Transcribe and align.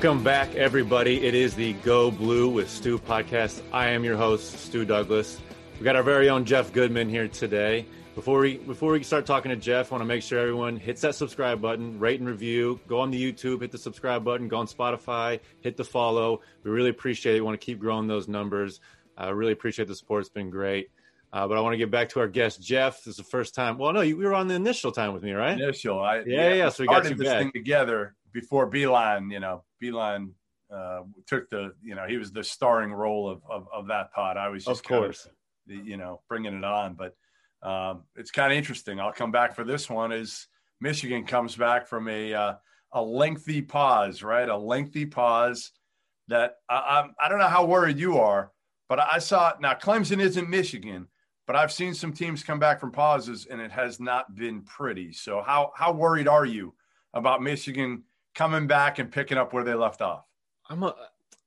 Welcome 0.00 0.22
back, 0.22 0.54
everybody. 0.54 1.26
It 1.26 1.34
is 1.34 1.56
the 1.56 1.72
Go 1.72 2.12
Blue 2.12 2.48
with 2.48 2.70
Stu 2.70 3.00
podcast. 3.00 3.60
I 3.72 3.88
am 3.88 4.04
your 4.04 4.16
host, 4.16 4.56
Stu 4.60 4.84
Douglass. 4.84 5.40
We 5.76 5.82
got 5.82 5.96
our 5.96 6.04
very 6.04 6.30
own 6.30 6.44
Jeff 6.44 6.72
Goodman 6.72 7.08
here 7.08 7.26
today. 7.26 7.84
Before 8.14 8.38
we 8.38 8.58
before 8.58 8.92
we 8.92 9.02
start 9.02 9.26
talking 9.26 9.48
to 9.48 9.56
Jeff, 9.56 9.90
I 9.90 9.96
want 9.96 10.02
to 10.02 10.06
make 10.06 10.22
sure 10.22 10.38
everyone 10.38 10.76
hits 10.76 11.00
that 11.00 11.16
subscribe 11.16 11.60
button, 11.60 11.98
rate 11.98 12.20
and 12.20 12.28
review. 12.28 12.78
Go 12.86 13.00
on 13.00 13.10
the 13.10 13.20
YouTube, 13.20 13.60
hit 13.60 13.72
the 13.72 13.78
subscribe 13.78 14.22
button. 14.22 14.46
Go 14.46 14.58
on 14.58 14.68
Spotify, 14.68 15.40
hit 15.62 15.76
the 15.76 15.82
follow. 15.82 16.42
We 16.62 16.70
really 16.70 16.90
appreciate 16.90 17.34
it. 17.34 17.40
We 17.40 17.46
want 17.46 17.60
to 17.60 17.64
keep 17.66 17.80
growing 17.80 18.06
those 18.06 18.28
numbers. 18.28 18.78
I 19.16 19.26
uh, 19.26 19.32
really 19.32 19.52
appreciate 19.52 19.88
the 19.88 19.96
support. 19.96 20.20
It's 20.20 20.30
been 20.30 20.50
great. 20.50 20.92
Uh, 21.32 21.48
but 21.48 21.58
I 21.58 21.60
want 21.60 21.72
to 21.72 21.76
get 21.76 21.90
back 21.90 22.10
to 22.10 22.20
our 22.20 22.28
guest, 22.28 22.62
Jeff. 22.62 22.98
This 22.98 23.08
is 23.08 23.16
the 23.16 23.24
first 23.24 23.52
time. 23.52 23.78
Well, 23.78 23.92
no, 23.92 24.02
you, 24.02 24.16
were 24.16 24.32
on 24.32 24.46
the 24.46 24.54
initial 24.54 24.92
time 24.92 25.12
with 25.12 25.24
me, 25.24 25.32
right? 25.32 25.60
Initial. 25.60 26.00
I, 26.00 26.18
yeah, 26.18 26.22
yeah. 26.50 26.54
yeah 26.54 26.68
so 26.68 26.84
we 26.84 26.86
got 26.86 27.02
this 27.02 27.14
back. 27.14 27.40
thing 27.40 27.50
together 27.50 28.14
before 28.32 28.70
Beilein, 28.70 29.32
you 29.32 29.40
know, 29.40 29.64
Beilein 29.82 30.30
uh, 30.74 31.00
took 31.26 31.48
the, 31.50 31.72
you 31.82 31.94
know, 31.94 32.06
he 32.06 32.16
was 32.16 32.32
the 32.32 32.44
starring 32.44 32.92
role 32.92 33.28
of, 33.28 33.42
of, 33.48 33.68
of 33.72 33.86
that 33.88 34.12
pod. 34.12 34.36
I 34.36 34.48
was 34.48 34.64
just, 34.64 34.80
of 34.80 34.86
course, 34.86 35.26
of, 35.26 35.86
you 35.86 35.96
know, 35.96 36.20
bringing 36.28 36.54
it 36.54 36.64
on. 36.64 36.94
But 36.94 37.16
um, 37.62 38.04
it's 38.16 38.30
kind 38.30 38.52
of 38.52 38.58
interesting. 38.58 39.00
I'll 39.00 39.12
come 39.12 39.32
back 39.32 39.54
for 39.54 39.64
this 39.64 39.88
one 39.88 40.12
as 40.12 40.46
Michigan 40.80 41.24
comes 41.24 41.56
back 41.56 41.86
from 41.86 42.08
a, 42.08 42.34
uh, 42.34 42.54
a 42.92 43.02
lengthy 43.02 43.62
pause, 43.62 44.22
right? 44.22 44.48
A 44.48 44.56
lengthy 44.56 45.06
pause 45.06 45.72
that 46.28 46.56
I, 46.68 46.74
I, 47.20 47.26
I 47.26 47.28
don't 47.28 47.38
know 47.38 47.48
how 47.48 47.64
worried 47.64 47.98
you 47.98 48.18
are, 48.18 48.52
but 48.88 49.00
I 49.00 49.18
saw 49.18 49.54
now 49.60 49.74
Clemson 49.74 50.20
isn't 50.20 50.48
Michigan, 50.48 51.06
but 51.46 51.56
I've 51.56 51.72
seen 51.72 51.94
some 51.94 52.12
teams 52.12 52.42
come 52.42 52.58
back 52.58 52.80
from 52.80 52.92
pauses 52.92 53.46
and 53.50 53.60
it 53.60 53.72
has 53.72 54.00
not 54.00 54.34
been 54.34 54.62
pretty. 54.62 55.12
So 55.12 55.42
how, 55.42 55.72
how 55.74 55.92
worried 55.92 56.28
are 56.28 56.44
you 56.44 56.74
about 57.14 57.42
Michigan 57.42 58.04
coming 58.34 58.66
back 58.66 58.98
and 58.98 59.10
picking 59.10 59.38
up 59.38 59.52
where 59.52 59.64
they 59.64 59.74
left 59.74 60.02
off? 60.02 60.24
I'm 60.68 60.82
a, 60.82 60.94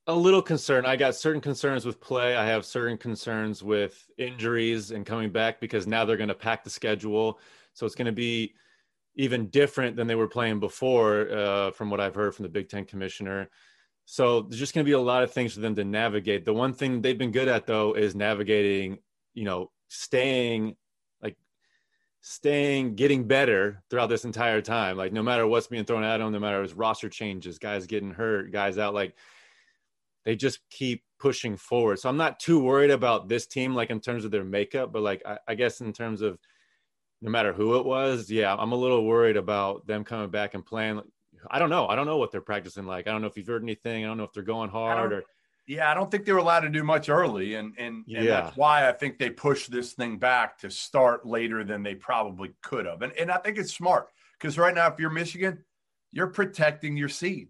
a 0.06 0.14
little 0.14 0.42
concerned. 0.42 0.86
I 0.86 0.96
got 0.96 1.14
certain 1.14 1.40
concerns 1.40 1.86
with 1.86 2.00
play. 2.00 2.36
I 2.36 2.44
have 2.46 2.64
certain 2.64 2.98
concerns 2.98 3.62
with 3.62 4.04
injuries 4.18 4.90
and 4.90 5.06
coming 5.06 5.30
back 5.30 5.60
because 5.60 5.86
now 5.86 6.04
they're 6.04 6.16
going 6.16 6.28
to 6.28 6.34
pack 6.34 6.64
the 6.64 6.70
schedule. 6.70 7.38
So 7.72 7.86
it's 7.86 7.94
going 7.94 8.06
to 8.06 8.12
be 8.12 8.54
even 9.14 9.48
different 9.48 9.94
than 9.96 10.06
they 10.06 10.14
were 10.14 10.28
playing 10.28 10.58
before, 10.58 11.30
uh, 11.30 11.70
from 11.70 11.90
what 11.90 12.00
I've 12.00 12.14
heard 12.14 12.34
from 12.34 12.44
the 12.44 12.48
Big 12.48 12.68
Ten 12.68 12.84
commissioner. 12.84 13.48
So 14.04 14.42
there's 14.42 14.58
just 14.58 14.74
going 14.74 14.84
to 14.84 14.88
be 14.88 14.94
a 14.94 15.00
lot 15.00 15.22
of 15.22 15.32
things 15.32 15.54
for 15.54 15.60
them 15.60 15.76
to 15.76 15.84
navigate. 15.84 16.44
The 16.44 16.52
one 16.52 16.72
thing 16.72 17.00
they've 17.00 17.16
been 17.16 17.30
good 17.30 17.48
at, 17.48 17.66
though, 17.66 17.94
is 17.94 18.14
navigating, 18.14 18.98
you 19.34 19.44
know, 19.44 19.70
staying 19.88 20.76
staying, 22.22 22.94
getting 22.94 23.24
better 23.26 23.82
throughout 23.90 24.08
this 24.08 24.24
entire 24.24 24.62
time. 24.62 24.96
Like 24.96 25.12
no 25.12 25.22
matter 25.22 25.46
what's 25.46 25.66
being 25.66 25.84
thrown 25.84 26.04
at 26.04 26.18
them, 26.18 26.32
no 26.32 26.38
matter 26.38 26.62
his 26.62 26.72
roster 26.72 27.08
changes, 27.08 27.58
guys 27.58 27.86
getting 27.86 28.12
hurt, 28.12 28.52
guys 28.52 28.78
out, 28.78 28.94
like 28.94 29.14
they 30.24 30.36
just 30.36 30.60
keep 30.70 31.02
pushing 31.18 31.56
forward. 31.56 31.98
So 31.98 32.08
I'm 32.08 32.16
not 32.16 32.38
too 32.38 32.62
worried 32.62 32.92
about 32.92 33.28
this 33.28 33.46
team, 33.46 33.74
like 33.74 33.90
in 33.90 34.00
terms 34.00 34.24
of 34.24 34.30
their 34.30 34.44
makeup, 34.44 34.92
but 34.92 35.02
like 35.02 35.22
I, 35.26 35.38
I 35.48 35.54
guess 35.56 35.80
in 35.80 35.92
terms 35.92 36.22
of 36.22 36.38
no 37.20 37.30
matter 37.30 37.52
who 37.52 37.76
it 37.78 37.84
was, 37.84 38.30
yeah, 38.30 38.54
I'm 38.54 38.72
a 38.72 38.76
little 38.76 39.04
worried 39.04 39.36
about 39.36 39.86
them 39.88 40.04
coming 40.04 40.30
back 40.30 40.54
and 40.54 40.64
playing. 40.64 41.02
I 41.50 41.58
don't 41.58 41.70
know. 41.70 41.88
I 41.88 41.96
don't 41.96 42.06
know 42.06 42.18
what 42.18 42.30
they're 42.30 42.40
practicing 42.40 42.86
like. 42.86 43.08
I 43.08 43.10
don't 43.10 43.20
know 43.20 43.26
if 43.26 43.36
you've 43.36 43.48
heard 43.48 43.64
anything. 43.64 44.04
I 44.04 44.06
don't 44.06 44.16
know 44.16 44.24
if 44.24 44.32
they're 44.32 44.44
going 44.44 44.70
hard 44.70 45.12
or 45.12 45.24
yeah, 45.72 45.90
I 45.90 45.94
don't 45.94 46.10
think 46.10 46.26
they 46.26 46.32
were 46.32 46.38
allowed 46.38 46.60
to 46.60 46.68
do 46.68 46.84
much 46.84 47.08
early, 47.08 47.54
and 47.54 47.74
and, 47.78 48.04
and 48.06 48.24
yeah. 48.24 48.42
that's 48.42 48.56
why 48.56 48.88
I 48.88 48.92
think 48.92 49.18
they 49.18 49.30
pushed 49.30 49.70
this 49.70 49.92
thing 49.92 50.18
back 50.18 50.58
to 50.58 50.70
start 50.70 51.24
later 51.24 51.64
than 51.64 51.82
they 51.82 51.94
probably 51.94 52.52
could 52.62 52.84
have. 52.84 53.00
And 53.00 53.12
and 53.14 53.30
I 53.30 53.38
think 53.38 53.56
it's 53.56 53.72
smart 53.72 54.08
because 54.38 54.58
right 54.58 54.74
now, 54.74 54.88
if 54.88 54.98
you're 54.98 55.10
Michigan, 55.10 55.64
you're 56.12 56.26
protecting 56.26 56.96
your 56.96 57.08
seed. 57.08 57.48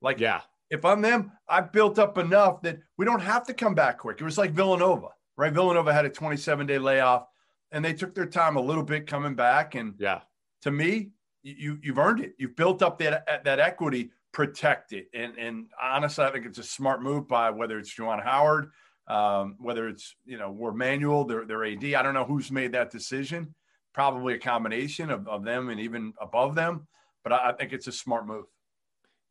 Like, 0.00 0.20
yeah, 0.20 0.42
if 0.70 0.84
I'm 0.84 1.02
them, 1.02 1.32
I've 1.48 1.72
built 1.72 1.98
up 1.98 2.16
enough 2.16 2.62
that 2.62 2.78
we 2.96 3.04
don't 3.04 3.20
have 3.20 3.44
to 3.48 3.54
come 3.54 3.74
back 3.74 3.98
quick. 3.98 4.20
It 4.20 4.24
was 4.24 4.38
like 4.38 4.52
Villanova, 4.52 5.08
right? 5.36 5.52
Villanova 5.52 5.92
had 5.92 6.04
a 6.04 6.10
27 6.10 6.66
day 6.66 6.78
layoff, 6.78 7.26
and 7.72 7.84
they 7.84 7.92
took 7.92 8.14
their 8.14 8.26
time 8.26 8.56
a 8.56 8.62
little 8.62 8.84
bit 8.84 9.08
coming 9.08 9.34
back. 9.34 9.74
And 9.74 9.94
yeah, 9.98 10.20
to 10.62 10.70
me, 10.70 11.10
you 11.42 11.80
you've 11.82 11.98
earned 11.98 12.20
it. 12.20 12.34
You've 12.38 12.54
built 12.54 12.82
up 12.82 12.98
that 12.98 13.44
that 13.44 13.58
equity 13.58 14.12
protect 14.34 14.92
it. 14.92 15.06
And 15.14 15.38
and 15.38 15.66
honestly, 15.82 16.24
I 16.24 16.30
think 16.30 16.44
it's 16.44 16.58
a 16.58 16.64
smart 16.64 17.02
move 17.02 17.26
by 17.26 17.50
whether 17.50 17.78
it's 17.78 17.94
Juwan 17.94 18.22
Howard, 18.22 18.70
um, 19.08 19.56
whether 19.58 19.88
it's 19.88 20.16
you 20.26 20.36
know 20.36 20.50
Warde 20.50 20.76
Manuel, 20.76 21.24
their 21.24 21.46
their 21.46 21.64
AD. 21.64 21.84
I 21.84 22.02
don't 22.02 22.12
know 22.12 22.24
who's 22.24 22.50
made 22.50 22.72
that 22.72 22.90
decision. 22.90 23.54
Probably 23.94 24.34
a 24.34 24.38
combination 24.38 25.08
of, 25.10 25.26
of 25.28 25.44
them 25.44 25.70
and 25.70 25.80
even 25.80 26.12
above 26.20 26.54
them. 26.56 26.86
But 27.22 27.32
I, 27.32 27.50
I 27.50 27.52
think 27.52 27.72
it's 27.72 27.86
a 27.86 27.92
smart 27.92 28.26
move. 28.26 28.46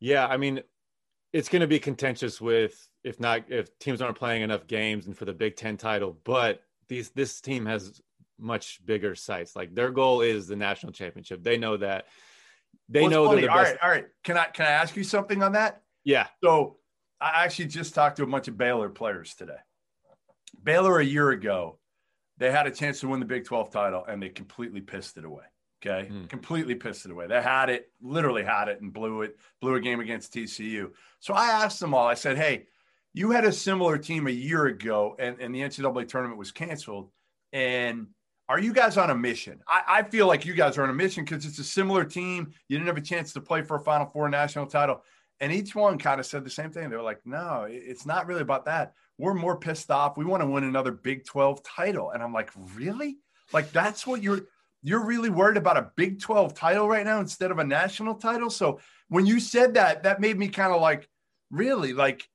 Yeah, 0.00 0.26
I 0.26 0.38
mean, 0.38 0.62
it's 1.32 1.50
going 1.50 1.60
to 1.60 1.68
be 1.68 1.78
contentious 1.78 2.40
with 2.40 2.88
if 3.04 3.20
not 3.20 3.44
if 3.48 3.78
teams 3.78 4.00
aren't 4.00 4.18
playing 4.18 4.42
enough 4.42 4.66
games 4.66 5.06
and 5.06 5.16
for 5.16 5.26
the 5.26 5.34
Big 5.34 5.54
Ten 5.54 5.76
title. 5.76 6.18
But 6.24 6.62
these 6.88 7.10
this 7.10 7.40
team 7.40 7.66
has 7.66 8.00
much 8.38 8.84
bigger 8.84 9.14
sights. 9.14 9.54
Like 9.54 9.74
their 9.74 9.90
goal 9.90 10.22
is 10.22 10.48
the 10.48 10.56
national 10.56 10.92
championship. 10.92 11.44
They 11.44 11.58
know 11.58 11.76
that. 11.76 12.06
They 12.88 13.02
well, 13.02 13.10
know 13.10 13.28
they're 13.32 13.42
the 13.42 13.48
all 13.48 13.58
best. 13.58 13.72
right, 13.72 13.80
all 13.82 13.90
right. 13.90 14.06
Can 14.22 14.36
I 14.36 14.46
can 14.46 14.66
I 14.66 14.70
ask 14.70 14.96
you 14.96 15.04
something 15.04 15.42
on 15.42 15.52
that? 15.52 15.82
Yeah. 16.04 16.26
So 16.42 16.76
I 17.20 17.44
actually 17.44 17.66
just 17.66 17.94
talked 17.94 18.16
to 18.18 18.22
a 18.22 18.26
bunch 18.26 18.48
of 18.48 18.58
Baylor 18.58 18.90
players 18.90 19.34
today. 19.34 19.56
Baylor 20.62 20.98
a 20.98 21.04
year 21.04 21.30
ago, 21.30 21.78
they 22.38 22.50
had 22.50 22.66
a 22.66 22.70
chance 22.70 23.00
to 23.00 23.08
win 23.08 23.20
the 23.20 23.26
Big 23.26 23.44
12 23.44 23.70
title 23.70 24.04
and 24.06 24.22
they 24.22 24.28
completely 24.28 24.80
pissed 24.80 25.16
it 25.16 25.24
away. 25.24 25.44
Okay. 25.84 26.08
Mm. 26.10 26.28
Completely 26.28 26.74
pissed 26.74 27.04
it 27.04 27.10
away. 27.10 27.26
They 27.26 27.42
had 27.42 27.68
it, 27.68 27.90
literally 28.02 28.42
had 28.42 28.68
it 28.68 28.80
and 28.80 28.92
blew 28.92 29.22
it, 29.22 29.38
blew 29.60 29.74
a 29.74 29.80
game 29.80 30.00
against 30.00 30.32
TCU. 30.32 30.90
So 31.20 31.34
I 31.34 31.46
asked 31.46 31.80
them 31.80 31.94
all, 31.94 32.06
I 32.06 32.14
said, 32.14 32.36
Hey, 32.36 32.66
you 33.12 33.30
had 33.30 33.44
a 33.44 33.52
similar 33.52 33.98
team 33.98 34.26
a 34.26 34.30
year 34.30 34.66
ago 34.66 35.14
and, 35.18 35.38
and 35.40 35.54
the 35.54 35.60
NCAA 35.60 36.08
tournament 36.08 36.38
was 36.38 36.52
canceled. 36.52 37.10
And 37.52 38.08
are 38.48 38.60
you 38.60 38.72
guys 38.72 38.96
on 38.96 39.10
a 39.10 39.14
mission? 39.14 39.60
I, 39.66 39.82
I 39.88 40.02
feel 40.02 40.26
like 40.26 40.44
you 40.44 40.54
guys 40.54 40.76
are 40.76 40.82
on 40.82 40.90
a 40.90 40.94
mission 40.94 41.24
because 41.24 41.46
it's 41.46 41.58
a 41.58 41.64
similar 41.64 42.04
team. 42.04 42.52
You 42.68 42.76
didn't 42.76 42.88
have 42.88 42.98
a 42.98 43.02
chance 43.02 43.32
to 43.32 43.40
play 43.40 43.62
for 43.62 43.76
a 43.76 43.80
Final 43.80 44.06
Four 44.06 44.28
national 44.28 44.66
title. 44.66 45.02
And 45.40 45.52
each 45.52 45.74
one 45.74 45.98
kind 45.98 46.20
of 46.20 46.26
said 46.26 46.44
the 46.44 46.50
same 46.50 46.70
thing. 46.70 46.90
They 46.90 46.96
were 46.96 47.02
like, 47.02 47.20
no, 47.24 47.66
it's 47.68 48.06
not 48.06 48.26
really 48.26 48.42
about 48.42 48.66
that. 48.66 48.94
We're 49.18 49.34
more 49.34 49.56
pissed 49.56 49.90
off. 49.90 50.16
We 50.16 50.24
want 50.24 50.42
to 50.42 50.46
win 50.46 50.64
another 50.64 50.92
Big 50.92 51.24
12 51.24 51.62
title. 51.62 52.10
And 52.10 52.22
I'm 52.22 52.32
like, 52.32 52.50
really? 52.74 53.18
Like, 53.52 53.72
that's 53.72 54.06
what 54.06 54.22
you're 54.22 54.42
you're 54.82 55.04
really 55.04 55.30
worried 55.30 55.56
about 55.56 55.78
a 55.78 55.90
Big 55.96 56.20
12 56.20 56.52
title 56.52 56.86
right 56.86 57.06
now 57.06 57.18
instead 57.18 57.50
of 57.50 57.58
a 57.58 57.64
national 57.64 58.16
title. 58.16 58.50
So 58.50 58.80
when 59.08 59.24
you 59.24 59.40
said 59.40 59.74
that, 59.74 60.02
that 60.02 60.20
made 60.20 60.38
me 60.38 60.48
kind 60.48 60.74
of 60.74 60.82
like, 60.82 61.08
really? 61.50 61.94
Like, 61.94 62.28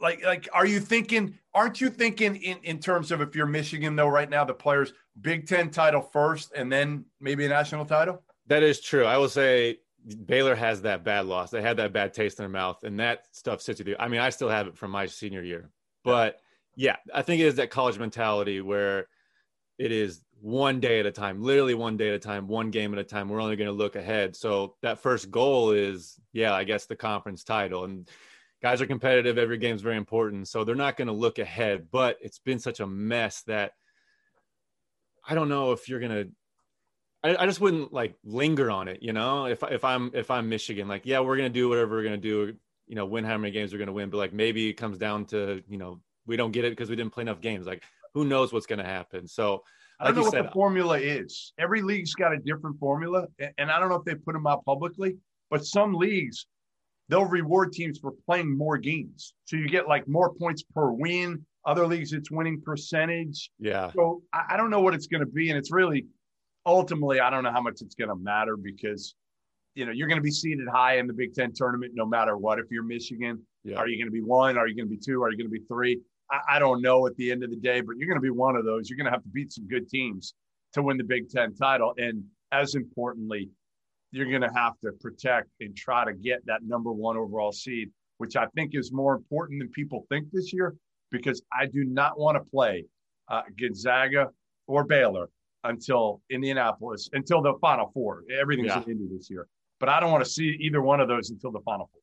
like 0.00 0.24
like 0.24 0.48
are 0.52 0.66
you 0.66 0.80
thinking 0.80 1.36
aren't 1.54 1.80
you 1.80 1.88
thinking 1.90 2.36
in 2.36 2.58
in 2.62 2.78
terms 2.78 3.10
of 3.10 3.20
if 3.20 3.34
you're 3.34 3.46
michigan 3.46 3.96
though 3.96 4.08
right 4.08 4.30
now 4.30 4.44
the 4.44 4.54
players 4.54 4.92
big 5.20 5.46
10 5.46 5.70
title 5.70 6.00
first 6.00 6.52
and 6.54 6.70
then 6.70 7.04
maybe 7.20 7.44
a 7.44 7.48
national 7.48 7.84
title? 7.84 8.22
That 8.46 8.62
is 8.62 8.80
true. 8.80 9.04
I 9.04 9.18
will 9.18 9.28
say 9.28 9.78
baylor 10.26 10.54
has 10.54 10.82
that 10.82 11.04
bad 11.04 11.26
loss. 11.26 11.50
They 11.50 11.60
had 11.60 11.76
that 11.78 11.92
bad 11.92 12.14
taste 12.14 12.38
in 12.38 12.44
their 12.44 12.48
mouth 12.48 12.82
and 12.84 12.98
that 13.00 13.24
stuff 13.32 13.60
sits 13.60 13.78
with 13.78 13.88
you. 13.88 13.96
I 13.98 14.08
mean 14.08 14.20
i 14.20 14.30
still 14.30 14.48
have 14.48 14.66
it 14.66 14.76
from 14.76 14.90
my 14.90 15.06
senior 15.06 15.42
year. 15.42 15.70
But 16.04 16.40
yeah 16.76 16.96
i 17.14 17.22
think 17.22 17.40
it 17.40 17.46
is 17.46 17.56
that 17.56 17.70
college 17.70 17.98
mentality 17.98 18.60
where 18.60 19.08
it 19.78 19.92
is 19.92 20.22
one 20.40 20.78
day 20.78 21.00
at 21.00 21.06
a 21.06 21.10
time 21.10 21.42
literally 21.42 21.74
one 21.74 21.96
day 21.96 22.08
at 22.08 22.14
a 22.14 22.18
time 22.18 22.46
one 22.46 22.70
game 22.70 22.92
at 22.92 22.98
a 22.98 23.04
time. 23.04 23.28
We're 23.28 23.40
only 23.40 23.56
going 23.56 23.66
to 23.66 23.72
look 23.72 23.96
ahead. 23.96 24.36
So 24.36 24.76
that 24.82 25.00
first 25.00 25.30
goal 25.30 25.72
is 25.72 26.18
yeah 26.32 26.54
i 26.54 26.64
guess 26.64 26.86
the 26.86 26.96
conference 26.96 27.44
title. 27.44 27.84
And 27.84 28.08
guys 28.62 28.80
are 28.80 28.86
competitive. 28.86 29.38
Every 29.38 29.58
game 29.58 29.76
is 29.76 29.82
very 29.82 29.96
important. 29.96 30.48
So 30.48 30.64
they're 30.64 30.74
not 30.74 30.96
going 30.96 31.08
to 31.08 31.14
look 31.14 31.38
ahead, 31.38 31.88
but 31.90 32.16
it's 32.20 32.38
been 32.38 32.58
such 32.58 32.80
a 32.80 32.86
mess 32.86 33.42
that 33.42 33.72
I 35.28 35.34
don't 35.34 35.48
know 35.48 35.72
if 35.72 35.88
you're 35.88 36.00
going 36.00 36.12
to, 36.12 36.28
I, 37.22 37.46
just 37.46 37.60
wouldn't 37.60 37.92
like 37.92 38.14
linger 38.24 38.70
on 38.70 38.88
it. 38.88 39.02
You 39.02 39.12
know, 39.12 39.46
if, 39.46 39.62
if 39.62 39.84
I'm, 39.84 40.10
if 40.14 40.30
I'm 40.30 40.48
Michigan, 40.48 40.88
like, 40.88 41.02
yeah, 41.04 41.20
we're 41.20 41.36
going 41.36 41.52
to 41.52 41.58
do 41.58 41.68
whatever 41.68 41.96
we're 41.96 42.02
going 42.02 42.20
to 42.20 42.28
do, 42.28 42.56
you 42.86 42.94
know, 42.94 43.04
win 43.04 43.24
how 43.24 43.36
many 43.36 43.52
games 43.52 43.72
we're 43.72 43.78
going 43.78 43.88
to 43.88 43.92
win. 43.92 44.08
But 44.08 44.16
like, 44.16 44.32
maybe 44.32 44.68
it 44.70 44.74
comes 44.74 44.98
down 44.98 45.26
to, 45.26 45.62
you 45.68 45.78
know, 45.78 46.00
we 46.26 46.36
don't 46.36 46.52
get 46.52 46.64
it 46.64 46.72
because 46.72 46.88
we 46.88 46.96
didn't 46.96 47.12
play 47.12 47.22
enough 47.22 47.40
games. 47.40 47.66
Like 47.66 47.82
who 48.14 48.24
knows 48.24 48.52
what's 48.52 48.66
going 48.66 48.78
to 48.78 48.84
happen. 48.84 49.28
So 49.28 49.62
I 50.00 50.06
don't 50.06 50.16
know 50.16 50.22
what 50.22 50.32
said, 50.32 50.46
the 50.46 50.50
formula 50.50 50.98
is. 50.98 51.52
Every 51.58 51.82
league's 51.82 52.14
got 52.14 52.32
a 52.32 52.38
different 52.38 52.78
formula. 52.78 53.26
And 53.58 53.70
I 53.70 53.78
don't 53.78 53.88
know 53.88 53.96
if 53.96 54.04
they 54.04 54.14
put 54.14 54.32
them 54.32 54.46
out 54.46 54.64
publicly, 54.64 55.16
but 55.50 55.66
some 55.66 55.94
leagues 55.94 56.46
they'll 57.08 57.24
reward 57.24 57.72
teams 57.72 57.98
for 57.98 58.12
playing 58.26 58.56
more 58.56 58.76
games. 58.76 59.34
So 59.46 59.56
you 59.56 59.68
get 59.68 59.88
like 59.88 60.06
more 60.06 60.34
points 60.34 60.62
per 60.62 60.90
win. 60.90 61.44
Other 61.68 61.86
leagues, 61.86 62.12
it's 62.12 62.30
winning 62.30 62.62
percentage. 62.62 63.50
Yeah. 63.58 63.92
So 63.94 64.22
I, 64.32 64.44
I 64.50 64.56
don't 64.56 64.70
know 64.70 64.80
what 64.80 64.94
it's 64.94 65.06
going 65.06 65.20
to 65.20 65.26
be. 65.26 65.50
And 65.50 65.58
it's 65.58 65.70
really 65.70 66.06
ultimately, 66.64 67.20
I 67.20 67.28
don't 67.30 67.44
know 67.44 67.52
how 67.52 67.60
much 67.60 67.82
it's 67.82 67.94
going 67.94 68.08
to 68.08 68.16
matter 68.16 68.56
because, 68.56 69.14
you 69.74 69.84
know, 69.84 69.92
you're 69.92 70.08
going 70.08 70.18
to 70.18 70.22
be 70.22 70.30
seated 70.30 70.66
high 70.66 70.96
in 70.98 71.06
the 71.06 71.12
Big 71.12 71.34
Ten 71.34 71.52
tournament 71.54 71.92
no 71.94 72.06
matter 72.06 72.38
what. 72.38 72.58
If 72.58 72.66
you're 72.70 72.82
Michigan, 72.82 73.44
yeah. 73.64 73.76
are 73.76 73.86
you 73.86 73.98
going 73.98 74.08
to 74.08 74.12
be 74.12 74.22
one? 74.22 74.56
Are 74.56 74.66
you 74.66 74.74
going 74.74 74.88
to 74.88 74.94
be 74.94 75.00
two? 75.00 75.22
Are 75.22 75.30
you 75.30 75.36
going 75.36 75.46
to 75.46 75.52
be 75.52 75.64
three? 75.68 76.00
I, 76.30 76.56
I 76.56 76.58
don't 76.58 76.80
know 76.80 77.06
at 77.06 77.14
the 77.16 77.30
end 77.30 77.44
of 77.44 77.50
the 77.50 77.56
day, 77.56 77.82
but 77.82 77.96
you're 77.98 78.08
going 78.08 78.16
to 78.16 78.22
be 78.22 78.30
one 78.30 78.56
of 78.56 78.64
those. 78.64 78.88
You're 78.88 78.96
going 78.96 79.06
to 79.06 79.12
have 79.12 79.22
to 79.22 79.28
beat 79.28 79.52
some 79.52 79.68
good 79.68 79.88
teams 79.90 80.34
to 80.72 80.82
win 80.82 80.96
the 80.96 81.04
Big 81.04 81.28
Ten 81.28 81.54
title. 81.54 81.94
And 81.98 82.24
as 82.50 82.74
importantly, 82.74 83.50
you're 84.10 84.30
going 84.30 84.40
to 84.40 84.52
have 84.54 84.72
to 84.84 84.92
protect 84.92 85.48
and 85.60 85.76
try 85.76 86.06
to 86.06 86.14
get 86.14 86.44
that 86.46 86.62
number 86.62 86.90
one 86.90 87.18
overall 87.18 87.52
seed 87.52 87.90
which 88.18 88.36
I 88.36 88.46
think 88.54 88.74
is 88.74 88.92
more 88.92 89.14
important 89.14 89.60
than 89.60 89.70
people 89.70 90.04
think 90.10 90.26
this 90.32 90.52
year, 90.52 90.74
because 91.10 91.42
I 91.52 91.66
do 91.66 91.84
not 91.84 92.18
want 92.18 92.36
to 92.36 92.50
play 92.50 92.84
uh, 93.28 93.42
Gonzaga 93.58 94.28
or 94.66 94.84
Baylor 94.84 95.28
until 95.64 96.22
Indianapolis, 96.30 97.08
until 97.12 97.42
the 97.42 97.54
Final 97.60 97.90
Four. 97.92 98.24
Everything's 98.38 98.68
yeah. 98.68 98.82
in 98.82 98.92
Indy 98.92 99.08
this 99.16 99.28
year. 99.30 99.46
But 99.80 99.88
I 99.88 100.00
don't 100.00 100.10
want 100.10 100.24
to 100.24 100.30
see 100.30 100.56
either 100.60 100.82
one 100.82 101.00
of 101.00 101.08
those 101.08 101.30
until 101.30 101.52
the 101.52 101.60
Final 101.60 101.88
Four. 101.92 102.00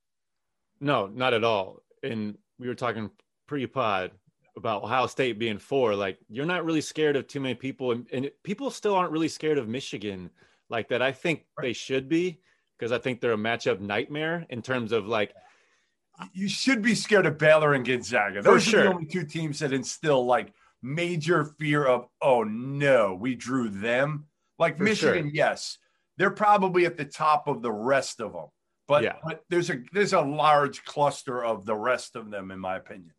No, 0.79 1.07
not 1.07 1.33
at 1.33 1.43
all. 1.43 1.81
And 2.03 2.37
we 2.59 2.67
were 2.67 2.75
talking 2.75 3.09
pre-pod 3.47 4.11
about 4.57 4.83
Ohio 4.83 5.07
State 5.07 5.37
being 5.39 5.57
four. 5.57 5.95
Like 5.95 6.17
you're 6.29 6.45
not 6.45 6.65
really 6.65 6.81
scared 6.81 7.15
of 7.15 7.27
too 7.27 7.39
many 7.39 7.55
people, 7.55 7.91
and, 7.91 8.05
and 8.11 8.31
people 8.43 8.69
still 8.69 8.95
aren't 8.95 9.11
really 9.11 9.27
scared 9.27 9.57
of 9.57 9.67
Michigan 9.67 10.29
like 10.69 10.89
that. 10.89 11.01
I 11.01 11.11
think 11.11 11.45
right. 11.57 11.67
they 11.67 11.73
should 11.73 12.07
be 12.07 12.39
because 12.77 12.91
I 12.91 12.97
think 12.97 13.21
they're 13.21 13.33
a 13.33 13.37
matchup 13.37 13.79
nightmare 13.79 14.45
in 14.49 14.61
terms 14.61 14.91
of 14.91 15.07
like. 15.07 15.33
You 16.33 16.47
should 16.47 16.81
be 16.81 16.95
scared 16.95 17.25
of 17.25 17.37
Baylor 17.37 17.73
and 17.73 17.85
Gonzaga. 17.85 18.41
Those 18.41 18.67
are 18.67 18.69
sure. 18.69 18.83
the 18.83 18.89
only 18.89 19.05
two 19.05 19.25
teams 19.25 19.59
that 19.59 19.73
instill 19.73 20.25
like 20.25 20.53
major 20.81 21.45
fear 21.59 21.85
of, 21.85 22.07
oh 22.21 22.43
no, 22.43 23.15
we 23.15 23.35
drew 23.35 23.69
them. 23.69 24.25
Like 24.57 24.77
For 24.77 24.83
Michigan, 24.83 25.25
sure. 25.25 25.31
yes, 25.33 25.77
they're 26.17 26.31
probably 26.31 26.85
at 26.85 26.97
the 26.97 27.05
top 27.05 27.47
of 27.47 27.61
the 27.61 27.71
rest 27.71 28.21
of 28.21 28.33
them. 28.33 28.45
But, 28.87 29.03
yeah. 29.03 29.15
but 29.23 29.43
there's 29.49 29.69
a 29.69 29.77
there's 29.93 30.13
a 30.13 30.21
large 30.21 30.85
cluster 30.85 31.43
of 31.43 31.65
the 31.65 31.75
rest 31.75 32.15
of 32.15 32.29
them, 32.29 32.51
in 32.51 32.59
my 32.59 32.77
opinion. 32.77 33.13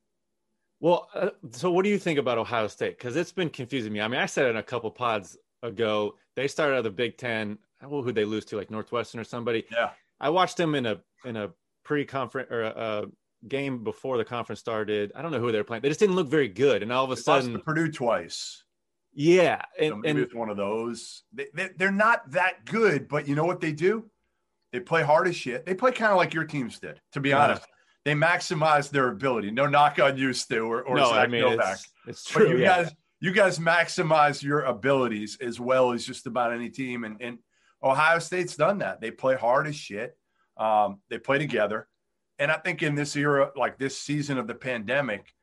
Well, 0.80 1.08
uh, 1.14 1.30
so 1.50 1.70
what 1.70 1.84
do 1.84 1.90
you 1.90 1.98
think 1.98 2.18
about 2.18 2.38
Ohio 2.38 2.68
State? 2.68 2.98
Because 2.98 3.16
it's 3.16 3.32
been 3.32 3.50
confusing 3.50 3.92
me. 3.92 4.00
I 4.00 4.08
mean, 4.08 4.20
I 4.20 4.26
said 4.26 4.46
in 4.46 4.56
a 4.56 4.62
couple 4.62 4.90
pods 4.90 5.36
ago, 5.62 6.14
they 6.36 6.48
started 6.48 6.74
out 6.74 6.78
of 6.78 6.84
the 6.84 6.90
Big 6.90 7.16
Ten. 7.16 7.58
Well, 7.82 8.02
who 8.02 8.12
they 8.12 8.24
lose 8.24 8.44
to, 8.46 8.56
like 8.56 8.70
Northwestern 8.70 9.20
or 9.20 9.24
somebody? 9.24 9.64
Yeah. 9.70 9.90
I 10.20 10.30
watched 10.30 10.56
them 10.56 10.74
in 10.74 10.86
a 10.86 11.00
in 11.24 11.36
a 11.36 11.50
pre-conference 11.86 12.50
or 12.50 12.62
a, 12.62 12.68
a, 12.68 13.04
game 13.48 13.84
before 13.84 14.16
the 14.16 14.24
conference 14.24 14.58
started. 14.58 15.12
I 15.14 15.22
don't 15.22 15.30
know 15.30 15.38
who 15.38 15.52
they 15.52 15.58
were 15.58 15.64
playing. 15.64 15.82
They 15.82 15.88
just 15.88 16.00
didn't 16.00 16.16
look 16.16 16.26
very 16.28 16.48
good, 16.48 16.82
and 16.82 16.90
all 16.90 17.04
of 17.04 17.12
a 17.12 17.14
they 17.14 17.20
sudden, 17.20 17.60
Purdue 17.60 17.92
twice. 17.92 18.64
Yeah, 19.12 19.62
and, 19.78 19.90
so 19.90 19.96
maybe 19.96 20.10
and, 20.10 20.18
it's 20.18 20.34
one 20.34 20.50
of 20.50 20.56
those. 20.56 21.22
They, 21.32 21.46
they, 21.54 21.70
they're 21.76 21.92
not 21.92 22.28
that 22.32 22.64
good, 22.64 23.06
but 23.08 23.28
you 23.28 23.36
know 23.36 23.44
what 23.44 23.60
they 23.60 23.72
do? 23.72 24.10
They 24.72 24.80
play 24.80 25.02
hard 25.02 25.28
as 25.28 25.36
shit. 25.36 25.64
They 25.64 25.74
play 25.74 25.92
kind 25.92 26.10
of 26.10 26.16
like 26.16 26.34
your 26.34 26.44
teams 26.44 26.80
did, 26.80 27.00
to 27.12 27.20
be 27.20 27.32
honest. 27.32 27.62
They 28.04 28.14
maximize 28.14 28.90
their 28.90 29.08
ability. 29.08 29.52
No 29.52 29.66
knock 29.66 29.98
on 29.98 30.16
you, 30.16 30.32
Stu, 30.32 30.66
or, 30.66 30.82
or 30.82 30.96
no, 30.96 31.10
Zack 31.10 31.18
I 31.18 31.26
mean, 31.28 31.42
Novak. 31.42 31.74
It's, 31.74 31.92
it's 32.06 32.24
true. 32.24 32.46
But 32.46 32.50
you 32.50 32.58
yeah. 32.58 32.82
guys, 32.82 32.94
you 33.20 33.32
guys 33.32 33.58
maximize 33.58 34.42
your 34.42 34.62
abilities 34.62 35.38
as 35.40 35.60
well 35.60 35.92
as 35.92 36.04
just 36.04 36.26
about 36.26 36.52
any 36.52 36.68
team. 36.68 37.04
And, 37.04 37.16
and 37.20 37.38
Ohio 37.82 38.18
State's 38.18 38.56
done 38.56 38.78
that. 38.78 39.00
They 39.00 39.10
play 39.10 39.36
hard 39.36 39.66
as 39.66 39.76
shit. 39.76 40.16
Um, 40.56 41.00
they 41.10 41.18
play 41.18 41.38
together. 41.38 41.88
And 42.38 42.50
I 42.50 42.56
think 42.56 42.82
in 42.82 42.94
this 42.94 43.16
era, 43.16 43.50
like 43.56 43.78
this 43.78 43.98
season 43.98 44.38
of 44.38 44.46
the 44.46 44.54
pandemic, 44.54 45.34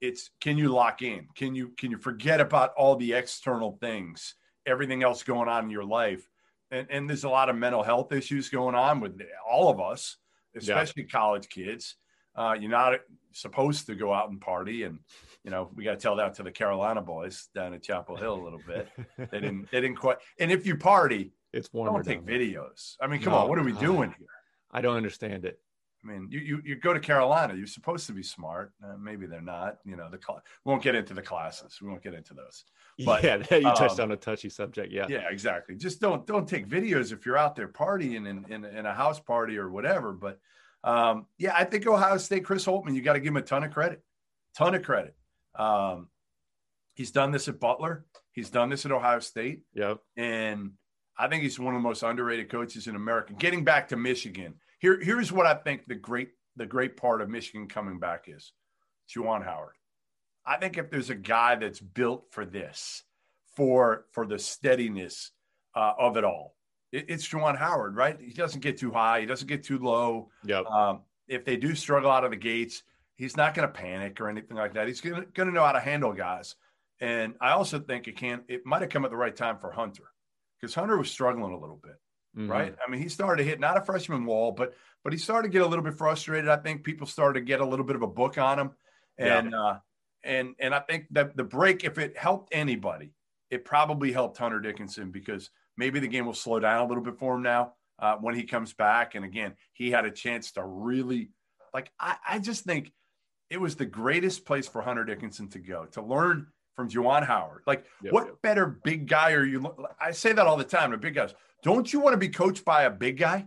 it's 0.00 0.30
can 0.40 0.58
you 0.58 0.68
lock 0.68 1.02
in? 1.02 1.28
Can 1.34 1.54
you 1.54 1.72
can 1.78 1.90
you 1.90 1.98
forget 1.98 2.40
about 2.40 2.74
all 2.76 2.96
the 2.96 3.12
external 3.12 3.78
things, 3.80 4.34
everything 4.66 5.02
else 5.02 5.22
going 5.22 5.48
on 5.48 5.64
in 5.64 5.70
your 5.70 5.84
life? 5.84 6.28
And, 6.70 6.86
and 6.90 7.08
there's 7.08 7.24
a 7.24 7.28
lot 7.28 7.48
of 7.48 7.56
mental 7.56 7.82
health 7.82 8.12
issues 8.12 8.48
going 8.48 8.74
on 8.74 9.00
with 9.00 9.20
all 9.48 9.68
of 9.68 9.80
us, 9.80 10.16
especially 10.56 11.02
yeah. 11.02 11.18
college 11.18 11.48
kids. 11.48 11.96
Uh, 12.34 12.56
you're 12.58 12.70
not 12.70 12.98
supposed 13.32 13.86
to 13.86 13.94
go 13.94 14.12
out 14.12 14.30
and 14.30 14.40
party, 14.40 14.84
and 14.84 14.98
you 15.44 15.50
know 15.50 15.70
we 15.76 15.84
got 15.84 15.92
to 15.92 15.96
tell 15.98 16.16
that 16.16 16.34
to 16.34 16.42
the 16.42 16.50
Carolina 16.50 17.02
boys 17.02 17.48
down 17.54 17.74
at 17.74 17.82
Chapel 17.82 18.16
Hill 18.16 18.34
a 18.34 18.42
little 18.42 18.60
bit. 18.66 18.88
they 19.18 19.40
didn't. 19.40 19.70
They 19.70 19.80
didn't 19.80 19.96
quite. 19.96 20.16
And 20.40 20.50
if 20.50 20.66
you 20.66 20.76
party, 20.76 21.32
it's 21.52 21.72
warmer. 21.72 22.02
Don't 22.02 22.04
take 22.04 22.24
videos. 22.24 22.96
I 23.00 23.06
mean, 23.06 23.22
come 23.22 23.34
no, 23.34 23.40
on, 23.40 23.48
what 23.48 23.58
are 23.58 23.64
we 23.64 23.72
doing 23.72 24.14
here? 24.18 24.28
I 24.72 24.80
don't 24.80 24.96
understand 24.96 25.44
it. 25.44 25.58
I 26.04 26.08
mean, 26.08 26.28
you, 26.30 26.40
you, 26.40 26.62
you 26.64 26.76
go 26.76 26.92
to 26.92 26.98
Carolina, 26.98 27.54
you're 27.54 27.66
supposed 27.66 28.08
to 28.08 28.12
be 28.12 28.24
smart. 28.24 28.72
Uh, 28.84 28.96
maybe 29.00 29.26
they're 29.26 29.40
not. 29.40 29.78
You 29.84 29.94
know, 29.94 30.08
the 30.10 30.18
cl- 30.18 30.42
we 30.64 30.70
won't 30.70 30.82
get 30.82 30.96
into 30.96 31.14
the 31.14 31.22
classes. 31.22 31.78
We 31.80 31.88
won't 31.88 32.02
get 32.02 32.14
into 32.14 32.34
those. 32.34 32.64
But, 33.04 33.22
yeah, 33.22 33.36
you 33.50 33.62
touched 33.74 34.00
um, 34.00 34.06
on 34.06 34.12
a 34.12 34.16
touchy 34.16 34.48
subject. 34.48 34.92
Yeah, 34.92 35.06
yeah, 35.08 35.28
exactly. 35.30 35.76
Just 35.76 36.00
don't 36.00 36.26
don't 36.26 36.48
take 36.48 36.68
videos 36.68 37.12
if 37.12 37.24
you're 37.24 37.38
out 37.38 37.54
there 37.54 37.68
partying 37.68 38.26
in 38.28 38.44
in, 38.52 38.64
in 38.64 38.84
a 38.84 38.92
house 38.92 39.20
party 39.20 39.58
or 39.58 39.70
whatever. 39.70 40.12
But 40.12 40.40
um, 40.82 41.26
yeah, 41.38 41.54
I 41.56 41.64
think 41.64 41.86
Ohio 41.86 42.16
State, 42.18 42.44
Chris 42.44 42.66
Holtmann, 42.66 42.96
you 42.96 43.02
got 43.02 43.12
to 43.12 43.20
give 43.20 43.28
him 43.28 43.36
a 43.36 43.42
ton 43.42 43.62
of 43.62 43.72
credit, 43.72 44.02
ton 44.56 44.74
of 44.74 44.82
credit. 44.82 45.14
Um, 45.54 46.08
he's 46.94 47.12
done 47.12 47.30
this 47.30 47.46
at 47.46 47.60
Butler. 47.60 48.04
He's 48.32 48.50
done 48.50 48.70
this 48.70 48.84
at 48.84 48.92
Ohio 48.92 49.20
State. 49.20 49.62
Yep. 49.74 49.98
And 50.16 50.72
I 51.18 51.28
think 51.28 51.42
he's 51.42 51.58
one 51.58 51.74
of 51.74 51.82
the 51.82 51.88
most 51.88 52.02
underrated 52.02 52.50
coaches 52.50 52.86
in 52.86 52.96
America. 52.96 53.34
Getting 53.34 53.64
back 53.64 53.88
to 53.88 53.96
Michigan 53.96 54.54
here, 54.78 54.98
here's 55.00 55.30
what 55.30 55.46
I 55.46 55.54
think 55.54 55.86
the 55.86 55.94
great 55.94 56.30
the 56.56 56.66
great 56.66 56.96
part 56.96 57.22
of 57.22 57.30
Michigan 57.30 57.68
coming 57.68 57.98
back 57.98 58.24
is 58.26 58.52
Juwan 59.08 59.44
Howard. 59.44 59.76
I 60.44 60.56
think 60.56 60.76
if 60.76 60.90
there's 60.90 61.10
a 61.10 61.14
guy 61.14 61.54
that's 61.54 61.80
built 61.80 62.26
for 62.30 62.44
this, 62.44 63.04
for 63.56 64.06
for 64.12 64.26
the 64.26 64.38
steadiness 64.38 65.30
uh, 65.74 65.92
of 65.98 66.16
it 66.16 66.24
all, 66.24 66.56
it, 66.90 67.06
it's 67.08 67.28
Juwan 67.28 67.56
Howard, 67.56 67.94
right? 67.94 68.20
He 68.20 68.32
doesn't 68.32 68.60
get 68.60 68.78
too 68.78 68.90
high, 68.90 69.20
he 69.20 69.26
doesn't 69.26 69.48
get 69.48 69.62
too 69.62 69.78
low. 69.78 70.30
Yep. 70.44 70.66
Um, 70.66 71.02
if 71.28 71.44
they 71.44 71.56
do 71.56 71.74
struggle 71.74 72.10
out 72.10 72.24
of 72.24 72.30
the 72.30 72.36
gates, 72.36 72.82
he's 73.14 73.36
not 73.36 73.54
going 73.54 73.68
to 73.68 73.72
panic 73.72 74.20
or 74.20 74.28
anything 74.28 74.56
like 74.56 74.74
that. 74.74 74.88
He's 74.88 75.00
going 75.00 75.26
to 75.32 75.50
know 75.52 75.64
how 75.64 75.72
to 75.72 75.80
handle 75.80 76.12
guys. 76.12 76.56
And 77.00 77.34
I 77.40 77.50
also 77.50 77.78
think 77.78 78.08
it 78.08 78.16
can 78.16 78.42
it 78.48 78.66
might 78.66 78.82
have 78.82 78.90
come 78.90 79.04
at 79.04 79.10
the 79.10 79.16
right 79.16 79.34
time 79.34 79.58
for 79.58 79.70
Hunter 79.70 80.04
because 80.62 80.74
Hunter 80.74 80.96
was 80.96 81.10
struggling 81.10 81.52
a 81.52 81.58
little 81.58 81.80
bit 81.82 81.96
mm-hmm. 82.36 82.50
right? 82.50 82.74
I 82.84 82.90
mean, 82.90 83.00
he 83.00 83.08
started 83.08 83.42
to 83.42 83.48
hit 83.48 83.60
not 83.60 83.76
a 83.76 83.82
freshman 83.82 84.24
wall, 84.24 84.52
but 84.52 84.74
but 85.04 85.12
he 85.12 85.18
started 85.18 85.48
to 85.48 85.52
get 85.52 85.62
a 85.62 85.66
little 85.66 85.84
bit 85.84 85.94
frustrated. 85.94 86.48
I 86.48 86.56
think 86.56 86.84
people 86.84 87.06
started 87.06 87.40
to 87.40 87.44
get 87.44 87.60
a 87.60 87.66
little 87.66 87.84
bit 87.84 87.96
of 87.96 88.02
a 88.02 88.06
book 88.06 88.38
on 88.38 88.58
him, 88.58 88.70
and 89.18 89.52
yeah. 89.52 89.60
uh, 89.60 89.78
and 90.24 90.54
and 90.58 90.74
I 90.74 90.80
think 90.80 91.06
that 91.10 91.36
the 91.36 91.44
break, 91.44 91.84
if 91.84 91.98
it 91.98 92.16
helped 92.16 92.50
anybody, 92.52 93.12
it 93.50 93.64
probably 93.64 94.12
helped 94.12 94.38
Hunter 94.38 94.60
Dickinson 94.60 95.10
because 95.10 95.50
maybe 95.76 96.00
the 96.00 96.08
game 96.08 96.26
will 96.26 96.34
slow 96.34 96.60
down 96.60 96.84
a 96.84 96.86
little 96.86 97.02
bit 97.02 97.18
for 97.18 97.36
him 97.36 97.42
now 97.42 97.74
uh, 97.98 98.16
when 98.16 98.34
he 98.34 98.44
comes 98.44 98.72
back. 98.72 99.14
And 99.14 99.24
again, 99.24 99.54
he 99.72 99.90
had 99.90 100.04
a 100.04 100.10
chance 100.10 100.52
to 100.52 100.64
really, 100.64 101.30
like, 101.72 101.90
I, 101.98 102.16
I 102.28 102.38
just 102.38 102.64
think 102.64 102.92
it 103.50 103.60
was 103.60 103.76
the 103.76 103.86
greatest 103.86 104.44
place 104.44 104.68
for 104.68 104.82
Hunter 104.82 105.04
Dickinson 105.04 105.48
to 105.50 105.58
go 105.58 105.86
to 105.92 106.02
learn 106.02 106.46
from 106.74 106.88
Juwan 106.88 107.26
Howard. 107.26 107.62
Like, 107.66 107.84
yep, 108.02 108.12
what 108.12 108.26
yep. 108.26 108.42
better 108.42 108.66
big 108.66 109.08
guy 109.08 109.32
are 109.32 109.44
you? 109.44 109.74
I 110.00 110.12
say 110.12 110.32
that 110.32 110.46
all 110.46 110.56
the 110.56 110.64
time 110.64 110.90
to 110.90 110.96
big 110.96 111.14
guys. 111.14 111.34
Don't 111.62 111.92
you 111.92 112.00
want 112.00 112.14
to 112.14 112.18
be 112.18 112.28
coached 112.28 112.64
by 112.64 112.84
a 112.84 112.90
big 112.90 113.18
guy? 113.18 113.46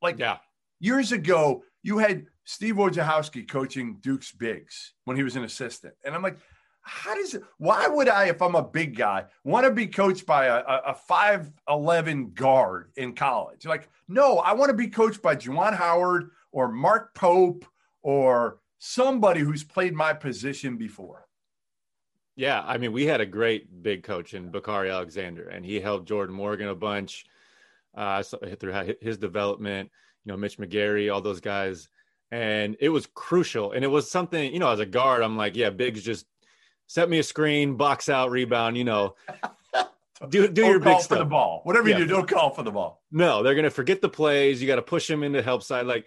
Like, 0.00 0.18
yeah. 0.18 0.38
Years 0.80 1.12
ago, 1.12 1.62
you 1.82 1.98
had 1.98 2.26
Steve 2.44 2.74
Wojciechowski 2.74 3.48
coaching 3.48 3.98
Duke's 4.00 4.32
bigs 4.32 4.94
when 5.04 5.16
he 5.16 5.22
was 5.22 5.36
an 5.36 5.44
assistant, 5.44 5.94
and 6.04 6.14
I'm 6.14 6.22
like, 6.22 6.38
how 6.84 7.14
does 7.14 7.34
it? 7.34 7.44
Why 7.58 7.86
would 7.86 8.08
I, 8.08 8.24
if 8.24 8.42
I'm 8.42 8.56
a 8.56 8.62
big 8.62 8.96
guy, 8.96 9.26
want 9.44 9.64
to 9.64 9.70
be 9.70 9.86
coached 9.86 10.26
by 10.26 10.46
a, 10.46 10.64
a 10.86 10.94
five 10.94 11.52
eleven 11.68 12.30
guard 12.30 12.90
in 12.96 13.14
college? 13.14 13.64
Like, 13.64 13.88
no, 14.08 14.38
I 14.38 14.52
want 14.54 14.70
to 14.70 14.76
be 14.76 14.88
coached 14.88 15.22
by 15.22 15.36
Juwan 15.36 15.76
Howard 15.76 16.30
or 16.50 16.72
Mark 16.72 17.14
Pope 17.14 17.64
or 18.02 18.58
somebody 18.78 19.38
who's 19.38 19.62
played 19.62 19.94
my 19.94 20.12
position 20.12 20.76
before. 20.76 21.28
Yeah, 22.34 22.62
I 22.66 22.78
mean, 22.78 22.92
we 22.92 23.06
had 23.06 23.20
a 23.20 23.26
great 23.26 23.82
big 23.82 24.02
coach 24.02 24.32
in 24.32 24.50
Bacari 24.50 24.90
Alexander, 24.90 25.48
and 25.48 25.64
he 25.64 25.80
helped 25.80 26.08
Jordan 26.08 26.34
Morgan 26.34 26.68
a 26.68 26.74
bunch 26.74 27.26
uh, 27.94 28.22
through 28.22 28.94
his 29.00 29.18
development. 29.18 29.90
You 30.24 30.32
know, 30.32 30.38
Mitch 30.38 30.58
McGary, 30.58 31.12
all 31.12 31.20
those 31.20 31.40
guys, 31.40 31.88
and 32.30 32.76
it 32.80 32.88
was 32.88 33.06
crucial. 33.06 33.72
And 33.72 33.84
it 33.84 33.88
was 33.88 34.10
something, 34.10 34.52
you 34.52 34.60
know, 34.60 34.70
as 34.70 34.80
a 34.80 34.86
guard, 34.86 35.22
I'm 35.22 35.36
like, 35.36 35.56
yeah, 35.56 35.70
bigs 35.70 36.02
just 36.02 36.26
set 36.86 37.10
me 37.10 37.18
a 37.18 37.22
screen, 37.22 37.76
box 37.76 38.08
out, 38.08 38.30
rebound. 38.30 38.78
You 38.78 38.84
know, 38.84 39.14
do 40.28 40.48
do 40.48 40.64
your 40.64 40.80
big 40.80 41.00
stuff. 41.00 41.08
for 41.08 41.18
the 41.18 41.24
ball. 41.26 41.60
Whatever 41.64 41.90
yeah. 41.90 41.98
you 41.98 42.04
do, 42.04 42.10
don't 42.10 42.28
call 42.28 42.50
for 42.50 42.62
the 42.62 42.70
ball. 42.70 43.02
No, 43.10 43.42
they're 43.42 43.54
gonna 43.54 43.68
forget 43.68 44.00
the 44.00 44.08
plays. 44.08 44.62
You 44.62 44.68
got 44.68 44.76
to 44.76 44.82
push 44.82 45.06
them 45.06 45.22
into 45.22 45.42
help 45.42 45.62
side, 45.62 45.86
like. 45.86 46.06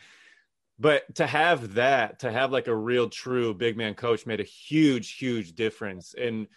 But 0.78 1.16
to 1.16 1.26
have 1.26 1.76
that, 1.76 2.20
to 2.20 2.32
have 2.32 2.52
like 2.52 2.68
a 2.68 2.76
real 2.76 3.10
true 3.10 3.54
big 3.54 3.78
man 3.78 3.94
coach 3.94 4.26
made 4.26 4.42
a 4.42 4.44
huge, 4.44 5.18
huge 5.18 5.54
difference. 5.54 6.14
And, 6.16 6.48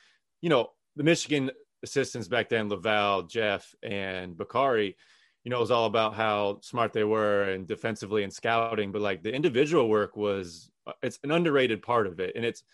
you 0.40 0.48
know, 0.48 0.70
the 0.96 1.04
Michigan 1.04 1.50
assistants 1.84 2.26
back 2.26 2.48
then, 2.48 2.68
LaVall, 2.68 3.30
Jeff, 3.30 3.72
and 3.82 4.34
Bacari, 4.34 4.96
you 5.44 5.50
know, 5.50 5.58
it 5.58 5.60
was 5.60 5.70
all 5.70 5.86
about 5.86 6.14
how 6.14 6.58
smart 6.62 6.92
they 6.92 7.04
were 7.04 7.44
and 7.44 7.66
defensively 7.66 8.24
and 8.24 8.32
scouting. 8.32 8.90
But 8.90 9.02
like 9.02 9.22
the 9.22 9.32
individual 9.32 9.88
work 9.88 10.16
was, 10.16 10.68
uh, 10.86 10.92
it's 11.00 11.20
an 11.22 11.30
underrated 11.30 11.80
part 11.82 12.08
of 12.08 12.18
it. 12.18 12.34
And 12.34 12.44
it's, 12.44 12.64